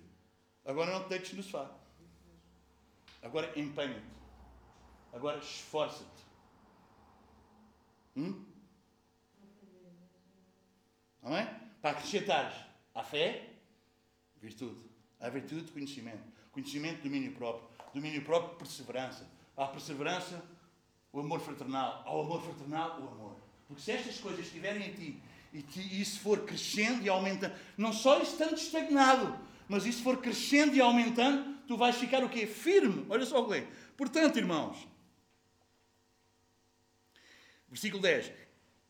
[0.65, 1.71] Agora não te deites no sofá.
[3.23, 4.07] Agora empenha-te.
[5.13, 6.25] Agora esforça-te.
[8.17, 8.45] Hum?
[11.23, 11.47] Amém?
[11.83, 12.55] Para acrescentares
[12.95, 13.51] à fé,
[14.41, 14.81] virtude.
[15.19, 16.25] À virtude, conhecimento.
[16.51, 17.69] Conhecimento, domínio próprio.
[17.93, 19.29] Domínio próprio, perseverança.
[19.57, 20.43] À perseverança,
[21.13, 22.03] o amor fraternal.
[22.07, 23.37] Ao amor fraternal, o amor.
[23.67, 27.93] Porque se estas coisas estiverem em ti e, te, isso for crescendo e aumentando, não
[27.93, 29.39] só estando estagnado,
[29.69, 32.47] mas isso for crescendo e aumentando, tu vais ficar o quê?
[32.47, 33.07] Firme.
[33.09, 33.67] Olha só o que é.
[33.97, 34.91] Portanto, irmãos,
[37.71, 38.33] Versículo 10.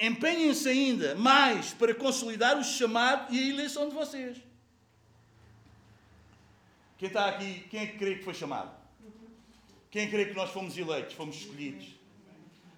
[0.00, 4.38] empenhem-se ainda mais para consolidar o chamado e a eleição de vocês.
[6.96, 8.74] Quem está aqui, quem é que crê que foi chamado?
[9.90, 11.99] Quem crê que nós fomos eleitos, fomos escolhidos?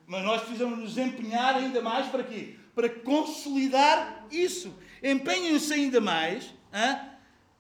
[0.07, 2.57] Mas nós precisamos nos empenhar ainda mais para quê?
[2.75, 4.75] Para consolidar isso.
[5.03, 7.01] Empenhem-se ainda mais hein?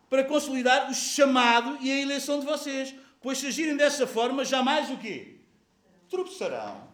[0.09, 2.95] para consolidar o chamado e a eleição de vocês.
[3.21, 5.37] Pois se agirem dessa forma, jamais o quê?
[6.11, 6.89] Tropeçarão.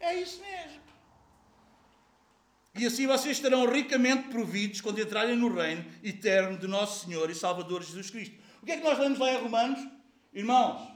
[0.00, 0.86] É isso mesmo.
[2.74, 7.34] E assim vocês estarão ricamente providos quando entrarem no reino eterno de nosso Senhor e
[7.34, 8.36] Salvador Jesus Cristo.
[8.62, 9.88] O que é que nós lemos lá em Romanos?
[10.34, 10.86] Irmãos,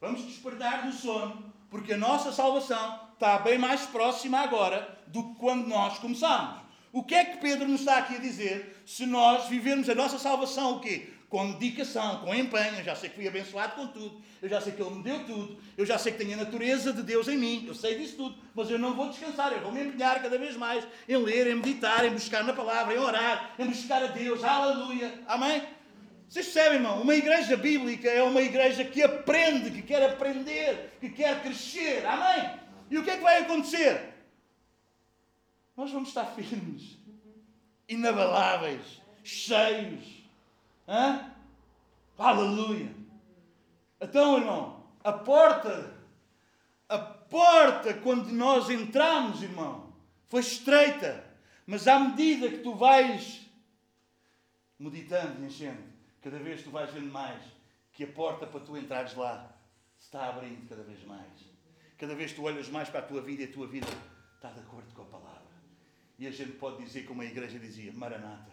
[0.00, 5.34] vamos despertar do sono, porque a nossa salvação está bem mais próxima agora do que
[5.40, 6.60] quando nós começamos.
[6.92, 10.18] O que é que Pedro nos está aqui a dizer se nós vivermos a nossa
[10.18, 11.08] salvação o quê?
[11.28, 12.78] com dedicação, com empenho.
[12.78, 15.24] Eu já sei que fui abençoado com tudo, eu já sei que Ele me deu
[15.24, 18.16] tudo, eu já sei que tenho a natureza de Deus em mim, eu sei disso
[18.16, 21.46] tudo, mas eu não vou descansar, eu vou me empenhar cada vez mais em ler,
[21.48, 24.42] em meditar, em buscar na palavra, em orar, em buscar a Deus.
[24.42, 25.22] Aleluia.
[25.26, 25.62] Amém?
[26.28, 27.00] Vocês percebem, irmão?
[27.00, 32.04] Uma igreja bíblica é uma igreja que aprende, que quer aprender, que quer crescer.
[32.04, 32.60] Amém?
[32.90, 34.14] E o que é que vai acontecer?
[35.76, 36.98] Nós vamos estar firmes,
[37.88, 40.18] inabaláveis, cheios
[40.88, 41.30] Hã?
[42.16, 42.90] Aleluia!
[44.00, 45.94] Então, irmão, a porta,
[46.88, 49.92] a porta quando nós entramos, irmão,
[50.30, 51.22] foi estreita,
[51.66, 53.42] mas à medida que tu vais
[54.78, 55.87] meditando e enchendo,
[56.30, 57.42] cada vez tu vais vendo mais
[57.94, 59.50] que a porta para tu entrares lá
[59.98, 61.48] está abrindo cada vez mais.
[61.96, 63.86] Cada vez tu olhas mais para a tua vida e a tua vida
[64.34, 65.48] está de acordo com a palavra.
[66.18, 68.52] E a gente pode dizer, como a igreja dizia, Maranata,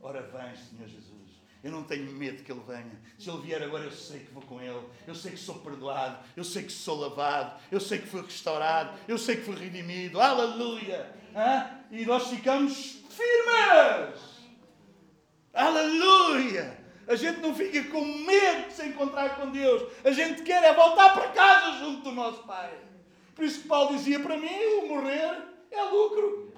[0.00, 1.30] ora vens, Senhor Jesus.
[1.62, 3.00] Eu não tenho medo que Ele venha.
[3.16, 4.84] Se Ele vier agora, eu sei que vou com Ele.
[5.06, 6.24] Eu sei que sou perdoado.
[6.36, 7.62] Eu sei que sou lavado.
[7.70, 8.98] Eu sei que fui restaurado.
[9.06, 10.20] Eu sei que fui redimido.
[10.20, 11.14] Aleluia!
[11.36, 11.84] Hã?
[11.92, 14.20] E nós ficamos firmes.
[15.54, 16.81] Aleluia!
[17.12, 19.92] A gente não fica com medo de se encontrar com Deus.
[20.02, 22.72] A gente quer é voltar para casa junto do nosso Pai.
[23.34, 24.48] Por isso que Paulo dizia para mim:
[24.80, 26.54] o morrer é lucro.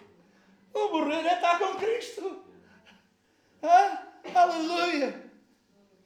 [0.73, 2.45] O morrer é estar com Cristo.
[3.61, 3.99] Hã?
[4.33, 5.29] Aleluia!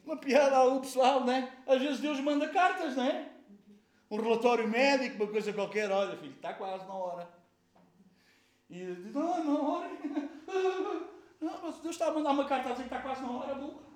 [0.07, 1.53] Uma piada ao pessoal, né?
[1.66, 3.28] Às vezes Deus manda cartas, né?
[4.11, 5.90] Um relatório médico, uma coisa qualquer.
[5.90, 7.28] Olha, filho, está quase na hora.
[8.70, 9.90] E diz, não, não, hora.
[11.40, 13.55] Não, mas Deus está a mandar uma carta a dizer que está quase na hora,
[13.55, 13.88] burro.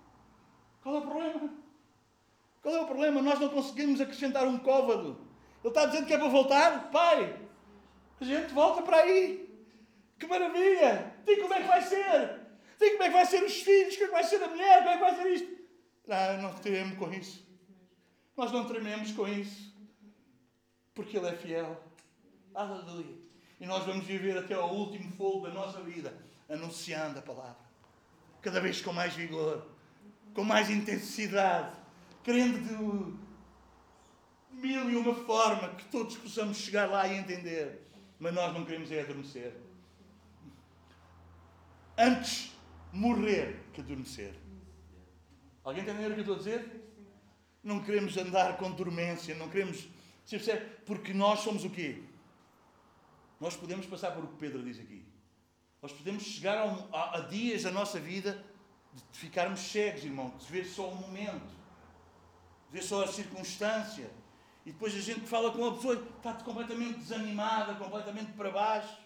[0.83, 1.55] Qual é o problema?
[2.61, 3.22] Qual é o problema?
[3.22, 5.18] Nós não conseguimos acrescentar um côvado.
[5.62, 6.91] Ele está dizendo que é para voltar?
[6.91, 7.41] Pai,
[8.20, 9.49] a gente volta para aí.
[10.18, 11.14] Que maravilha!
[11.26, 12.41] E como é que vai ser?
[12.76, 14.78] Sei como é que vai ser os filhos, como é que vai ser a mulher,
[14.78, 15.62] como é que vai ser isto.
[16.07, 17.47] Não, não trememos com isso.
[18.37, 19.72] Nós não trememos com isso.
[20.95, 21.80] Porque Ele é fiel.
[22.55, 23.16] Aleluia.
[23.61, 26.12] E nós vamos viver até ao último fogo da nossa vida,
[26.49, 27.62] anunciando a palavra.
[28.41, 29.64] Cada vez com mais vigor,
[30.35, 31.76] com mais intensidade,
[32.22, 33.22] querendo de
[34.61, 37.83] mil e uma forma que todos possamos chegar lá e entender.
[38.18, 39.55] Mas nós não queremos é adormecer.
[41.99, 42.53] Antes
[42.93, 44.35] morrer que adormecer.
[45.64, 46.83] Alguém entendeu o que eu estou a dizer?
[47.62, 49.89] Não queremos andar com dormência, não queremos.
[50.24, 50.66] Você percebe?
[50.87, 52.03] Porque nós somos o quê?
[53.41, 55.05] Nós podemos passar por o que Pedro diz aqui.
[55.80, 58.43] Nós podemos chegar a, a, a dias da nossa vida
[58.93, 61.47] de ficarmos cegos, irmão, de ver só o momento,
[62.70, 64.11] de ver só a circunstância.
[64.64, 68.97] E depois a gente fala com uma pessoa está completamente desanimada, completamente para baixo.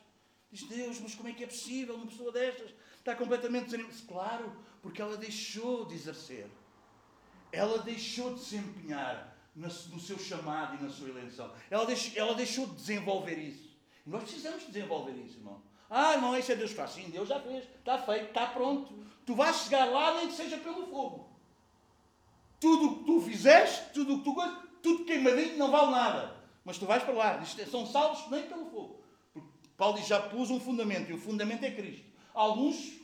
[0.51, 3.97] Diz, Deus, mas como é que é possível uma pessoa destas está completamente desanimada.
[4.07, 6.47] Claro, porque ela deixou de exercer.
[7.53, 11.51] Ela deixou de se empenhar no seu chamado e na sua eleição.
[11.70, 13.74] Ela deixou, ela deixou de desenvolver isso.
[14.07, 15.62] E nós precisamos desenvolver isso, irmão.
[15.89, 16.91] Ah, não, isso é Deus que faz.
[16.91, 17.64] Sim, Deus já fez.
[17.64, 19.07] Está feito, está pronto.
[19.27, 21.29] Tu vais chegar lá nem que seja pelo fogo.
[22.61, 24.35] Tudo o que tu fizeste, tudo o que tu
[24.83, 26.37] tudo queimadinho não vale nada.
[26.64, 27.45] Mas tu vais para lá.
[27.45, 29.03] São salvos nem pelo fogo.
[29.35, 31.11] Porque Paulo diz, já pus um fundamento.
[31.11, 32.07] E o fundamento é Cristo.
[32.33, 33.01] Alguns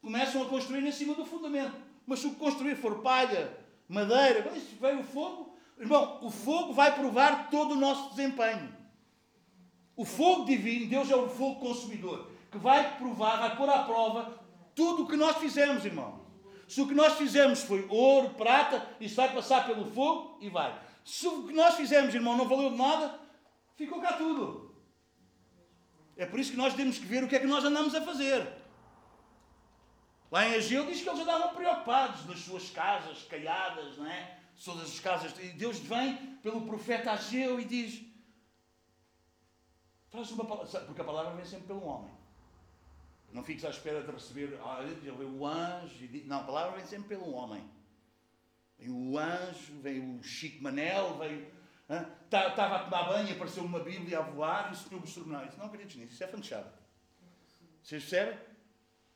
[0.00, 1.76] começam a construir em cima do fundamento.
[2.06, 3.54] Mas se o que construir for palha,
[3.86, 8.74] madeira, veio o fogo, irmão, o fogo vai provar todo o nosso desempenho.
[9.94, 14.45] O fogo divino, Deus é o fogo consumidor, que vai provar, vai pôr à prova
[14.76, 16.20] tudo o que nós fizemos, irmão.
[16.68, 20.78] Se o que nós fizemos foi ouro, prata, isso vai passar pelo fogo e vai.
[21.04, 23.18] Se o que nós fizemos, irmão, não valeu de nada,
[23.74, 24.74] ficou cá tudo.
[26.16, 28.02] É por isso que nós temos que ver o que é que nós andamos a
[28.02, 28.46] fazer.
[30.30, 34.40] Lá em Ageu diz que eles andavam preocupados nas suas casas caiadas, não é?
[34.62, 35.38] Todas as casas.
[35.38, 38.02] E Deus vem pelo profeta Ageu e diz:
[40.10, 42.15] Traz uma palavra, porque a palavra vem sempre pelo homem.
[43.32, 44.80] Não fiques à espera de receber ah,
[45.22, 46.04] o anjo.
[46.04, 47.62] E, não, a palavra vem sempre pelo homem.
[48.78, 51.46] Vem o anjo, vem o Chico Manel, vem.
[51.88, 55.32] Estava tá, a tomar banho e apareceu uma Bíblia a voar e o Senhor mostrou-me.
[55.32, 56.72] Não, isso não acredites nisso, isso é fanchada.
[57.82, 58.38] Vocês percebem?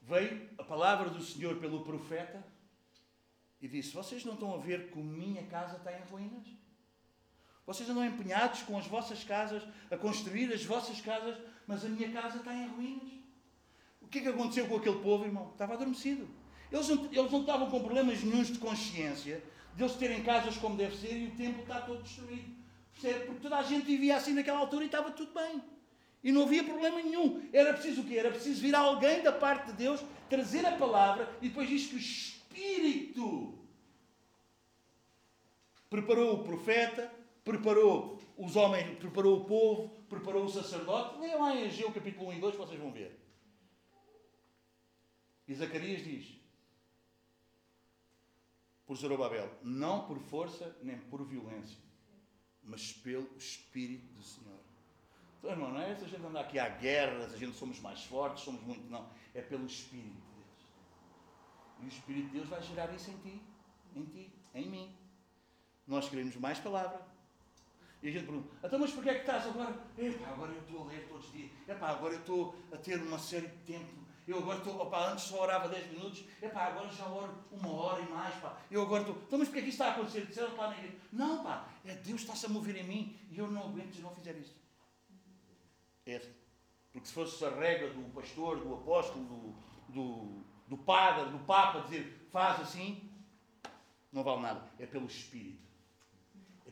[0.02, 2.44] Veio a palavra do Senhor pelo profeta
[3.60, 6.46] e disse: Vocês não estão a ver que a minha casa está em ruínas?
[7.66, 12.10] Vocês andam empenhados com as vossas casas, a construir as vossas casas, mas a minha
[12.10, 13.19] casa está em ruínas.
[14.10, 15.50] Que é que aconteceu com aquele povo, irmão?
[15.52, 16.28] Estava adormecido.
[16.70, 19.42] Eles não, eles não estavam com problemas nenhums de consciência,
[19.74, 22.60] de eles terem casas como deve ser e o templo está todo destruído.
[22.92, 23.26] Percebe?
[23.26, 25.62] Porque toda a gente vivia assim naquela altura e estava tudo bem.
[26.22, 27.48] E não havia problema nenhum.
[27.52, 28.16] Era preciso o quê?
[28.16, 31.96] Era preciso vir alguém da parte de Deus, trazer a palavra e depois diz que
[31.96, 33.58] o Espírito
[35.88, 37.10] preparou o profeta,
[37.44, 41.18] preparou os homens, preparou o povo, preparou o sacerdote.
[41.20, 43.19] Leiam lá em Ageu capítulo 1 e 2, vocês vão ver.
[45.50, 46.32] E Zacarias diz:
[48.86, 51.76] Por Zorobabel, não por força nem por violência,
[52.62, 54.60] mas pelo Espírito do Senhor.
[55.38, 58.44] Então, irmão, não é essa gente andar aqui à guerra, a gente somos mais fortes,
[58.44, 58.88] somos muito.
[58.88, 59.10] Não.
[59.34, 60.68] É pelo Espírito de Deus.
[61.80, 63.42] E o Espírito de Deus vai gerar isso em ti,
[63.96, 64.96] em ti, em mim.
[65.84, 67.04] Nós queremos mais palavra.
[68.00, 69.76] E a gente pergunta, então mas porquê é que estás agora?
[69.98, 71.50] Epá, agora eu estou a ler todos os dias.
[71.66, 74.09] Epá, agora eu estou a ter uma série de tempo.
[74.30, 76.24] Eu agora estou, opa, antes só orava 10 minutos.
[76.40, 78.56] Epá, agora já oro uma hora e mais, pá.
[78.70, 80.26] Eu agora estou, então mas porquê é que isto está a acontecer?
[80.26, 80.96] Disseram lá na igreja.
[81.12, 84.14] Não, pá, é Deus está-se a mover em mim e eu não aguento se não
[84.14, 84.54] fizer isso.
[86.06, 86.20] É
[86.92, 91.80] Porque se fosse a regra do pastor, do apóstolo, do, do, do padre, do papa,
[91.80, 93.10] dizer faz assim,
[94.12, 94.62] não vale nada.
[94.78, 95.70] É pelo Espírito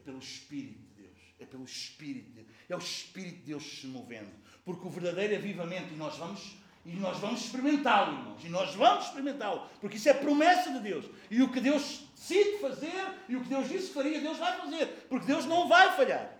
[0.08, 1.18] pelo Espírito de Deus.
[1.38, 2.48] É pelo Espírito de Deus.
[2.66, 4.32] É o Espírito de Deus se movendo.
[4.64, 6.56] Porque o verdadeiro avivamento, e nós vamos,
[6.88, 8.42] e nós vamos experimentá-lo, irmãos.
[8.42, 9.68] E nós vamos experimentá-lo.
[9.78, 11.04] Porque isso é promessa de Deus.
[11.30, 14.56] E o que Deus decide fazer, e o que Deus disse que faria, Deus vai
[14.56, 14.86] fazer.
[15.06, 16.32] Porque Deus não vai falhar.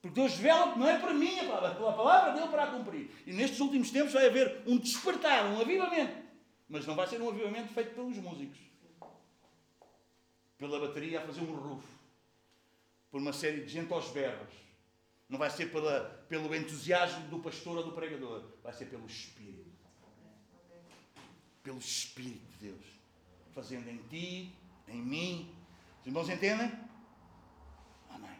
[0.00, 3.10] Porque Deus vela, não é para mim a palavra, pela palavra dele para cumprir.
[3.26, 6.16] E nestes últimos tempos vai haver um despertar, um avivamento.
[6.66, 8.58] Mas não vai ser um avivamento feito pelos músicos.
[10.56, 11.86] Pela bateria a fazer um rufo
[13.10, 14.54] por uma série de gente aos berros.
[15.32, 18.44] Não vai ser pela, pelo entusiasmo do pastor ou do pregador.
[18.62, 19.72] Vai ser pelo Espírito.
[21.62, 22.84] Pelo Espírito de Deus.
[23.54, 24.54] Fazendo em ti,
[24.86, 25.56] em mim.
[26.02, 26.70] Os irmãos entendem?
[28.10, 28.36] Amém.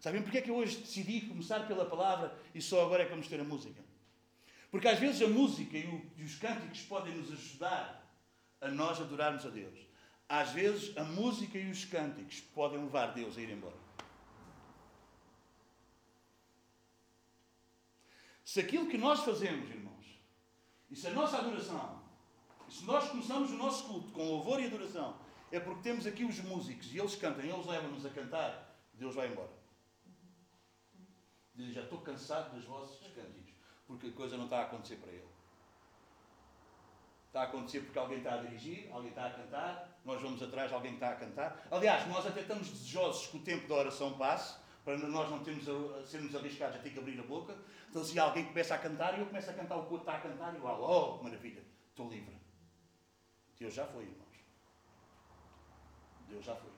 [0.00, 3.12] Sabem porque é que eu hoje decidi começar pela palavra e só agora é que
[3.12, 3.80] vamos ter a música?
[4.72, 8.12] Porque às vezes a música e, o, e os cânticos podem nos ajudar
[8.60, 9.78] a nós adorarmos a Deus.
[10.28, 13.85] Às vezes a música e os cânticos podem levar Deus a ir embora.
[18.46, 20.06] Se aquilo que nós fazemos, irmãos,
[20.88, 22.00] e se a nossa adoração,
[22.68, 25.18] e se nós começamos o nosso culto com louvor e adoração,
[25.50, 29.16] é porque temos aqui os músicos e eles cantam, e eles levam-nos a cantar, Deus
[29.16, 29.50] vai embora.
[31.56, 33.52] Diz, já estou cansado dos vossos cânticos,
[33.84, 35.28] porque a coisa não está a acontecer para ele.
[37.26, 40.68] Está a acontecer porque alguém está a dirigir, alguém está a cantar, nós vamos atrás
[40.68, 41.66] de alguém que está a cantar.
[41.68, 44.56] Aliás, nós até estamos desejosos que o tempo da oração passe,
[44.86, 47.56] para nós não termos a, sermos arriscados a ter que abrir a boca.
[47.90, 50.20] Então, se alguém começa a cantar e eu começo a cantar o que está a
[50.20, 51.60] cantar, igual, oh, maravilha,
[51.90, 52.36] estou livre.
[53.58, 54.36] Deus já foi, irmãos.
[56.28, 56.70] Deus já foi.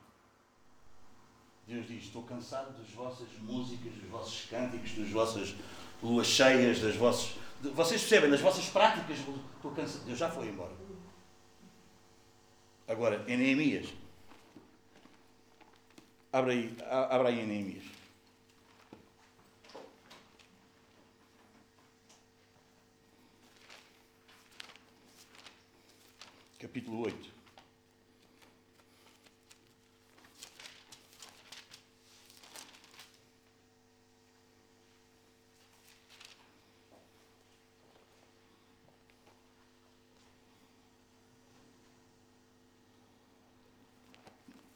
[1.67, 5.55] Deus diz: Estou cansado das vossas músicas, dos vossos cânticos, das vossas
[6.03, 7.37] luas cheias, das vossas.
[7.61, 9.19] Vocês percebem, das vossas práticas.
[9.19, 10.07] Estou cansado.
[10.07, 10.73] Deus já foi embora.
[12.87, 13.93] Agora, em Neemias.
[16.33, 17.98] Abra aí, abra aí em Neemias.
[26.59, 27.39] Capítulo 8.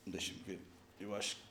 [0.07, 0.61] Deixa-me ver.
[1.01, 1.43] Eu acho que.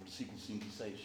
[0.00, 1.00] Versículo 5 e 6.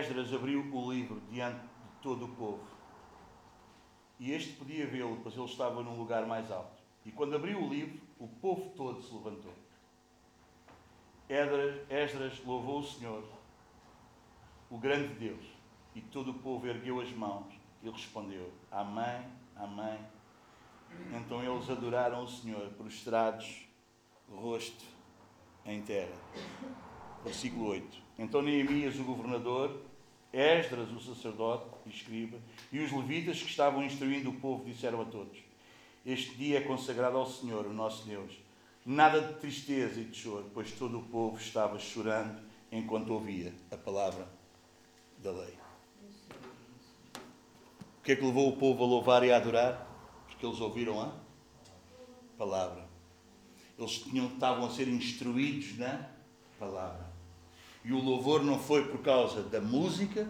[0.00, 2.64] Esdras abriu o livro diante de todo o povo
[4.18, 6.82] e este podia vê-lo, pois ele estava num lugar mais alto.
[7.06, 9.54] E quando abriu o livro, o povo todo se levantou.
[11.88, 13.24] Esdras louvou o Senhor,
[14.68, 15.44] o grande Deus,
[15.94, 17.46] e todo o povo ergueu as mãos
[17.82, 19.24] e respondeu: Amém,
[19.56, 19.98] Amém.
[21.12, 23.66] Então eles adoraram o Senhor, prostrados,
[24.28, 24.84] rosto
[25.64, 26.16] em terra.
[27.24, 28.02] Versículo 8.
[28.18, 29.89] Então Neemias, o governador,
[30.32, 32.38] Esdras, o sacerdote e escriba,
[32.70, 35.38] e os levitas que estavam instruindo o povo disseram a todos:
[36.06, 38.32] Este dia é consagrado ao Senhor, o nosso Deus.
[38.86, 42.40] Nada de tristeza e de choro, pois todo o povo estava chorando
[42.72, 44.26] enquanto ouvia a palavra
[45.18, 45.54] da lei.
[47.98, 49.86] O que é que levou o povo a louvar e a adorar?
[50.26, 51.12] Porque eles ouviram a
[52.38, 52.88] palavra.
[53.78, 56.08] Eles tinham, estavam a ser instruídos na
[56.58, 57.09] palavra.
[57.84, 60.28] E o louvor não foi por causa da música,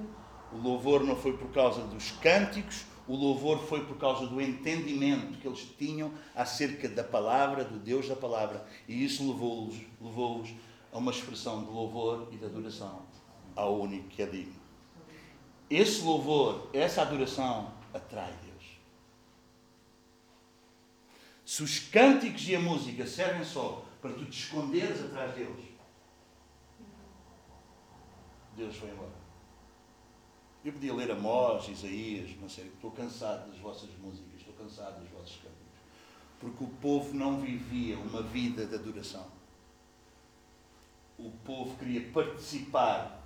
[0.53, 5.39] o louvor não foi por causa dos cânticos, o louvor foi por causa do entendimento
[5.39, 8.65] que eles tinham acerca da palavra, do Deus da palavra.
[8.87, 10.45] E isso levou-os levou
[10.93, 13.03] a uma expressão de louvor e de adoração
[13.57, 14.61] ao único que é digno.
[15.69, 18.51] Esse louvor, essa adoração atrai Deus.
[21.45, 25.70] Se os cânticos e a música servem só para tu te esconderes atrás deles,
[28.61, 29.11] Deus foi embora.
[30.63, 35.09] Eu podia ler Amós, Isaías, não sei, estou cansado das vossas músicas, estou cansado dos
[35.09, 35.61] vossos cânticos.
[36.39, 39.27] Porque o povo não vivia uma vida de adoração.
[41.19, 43.23] O povo queria participar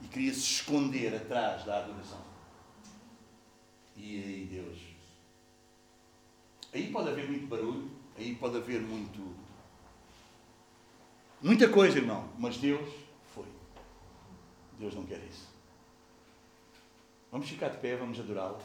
[0.00, 2.22] e queria se esconder atrás da adoração.
[3.94, 4.78] E aí Deus.
[6.72, 9.34] Aí pode haver muito barulho, aí pode haver muito.
[11.42, 13.05] Muita coisa, irmão, mas Deus.
[14.78, 15.48] Deus não quer isso.
[17.30, 18.58] Vamos ficar de pé, vamos adorá-lo.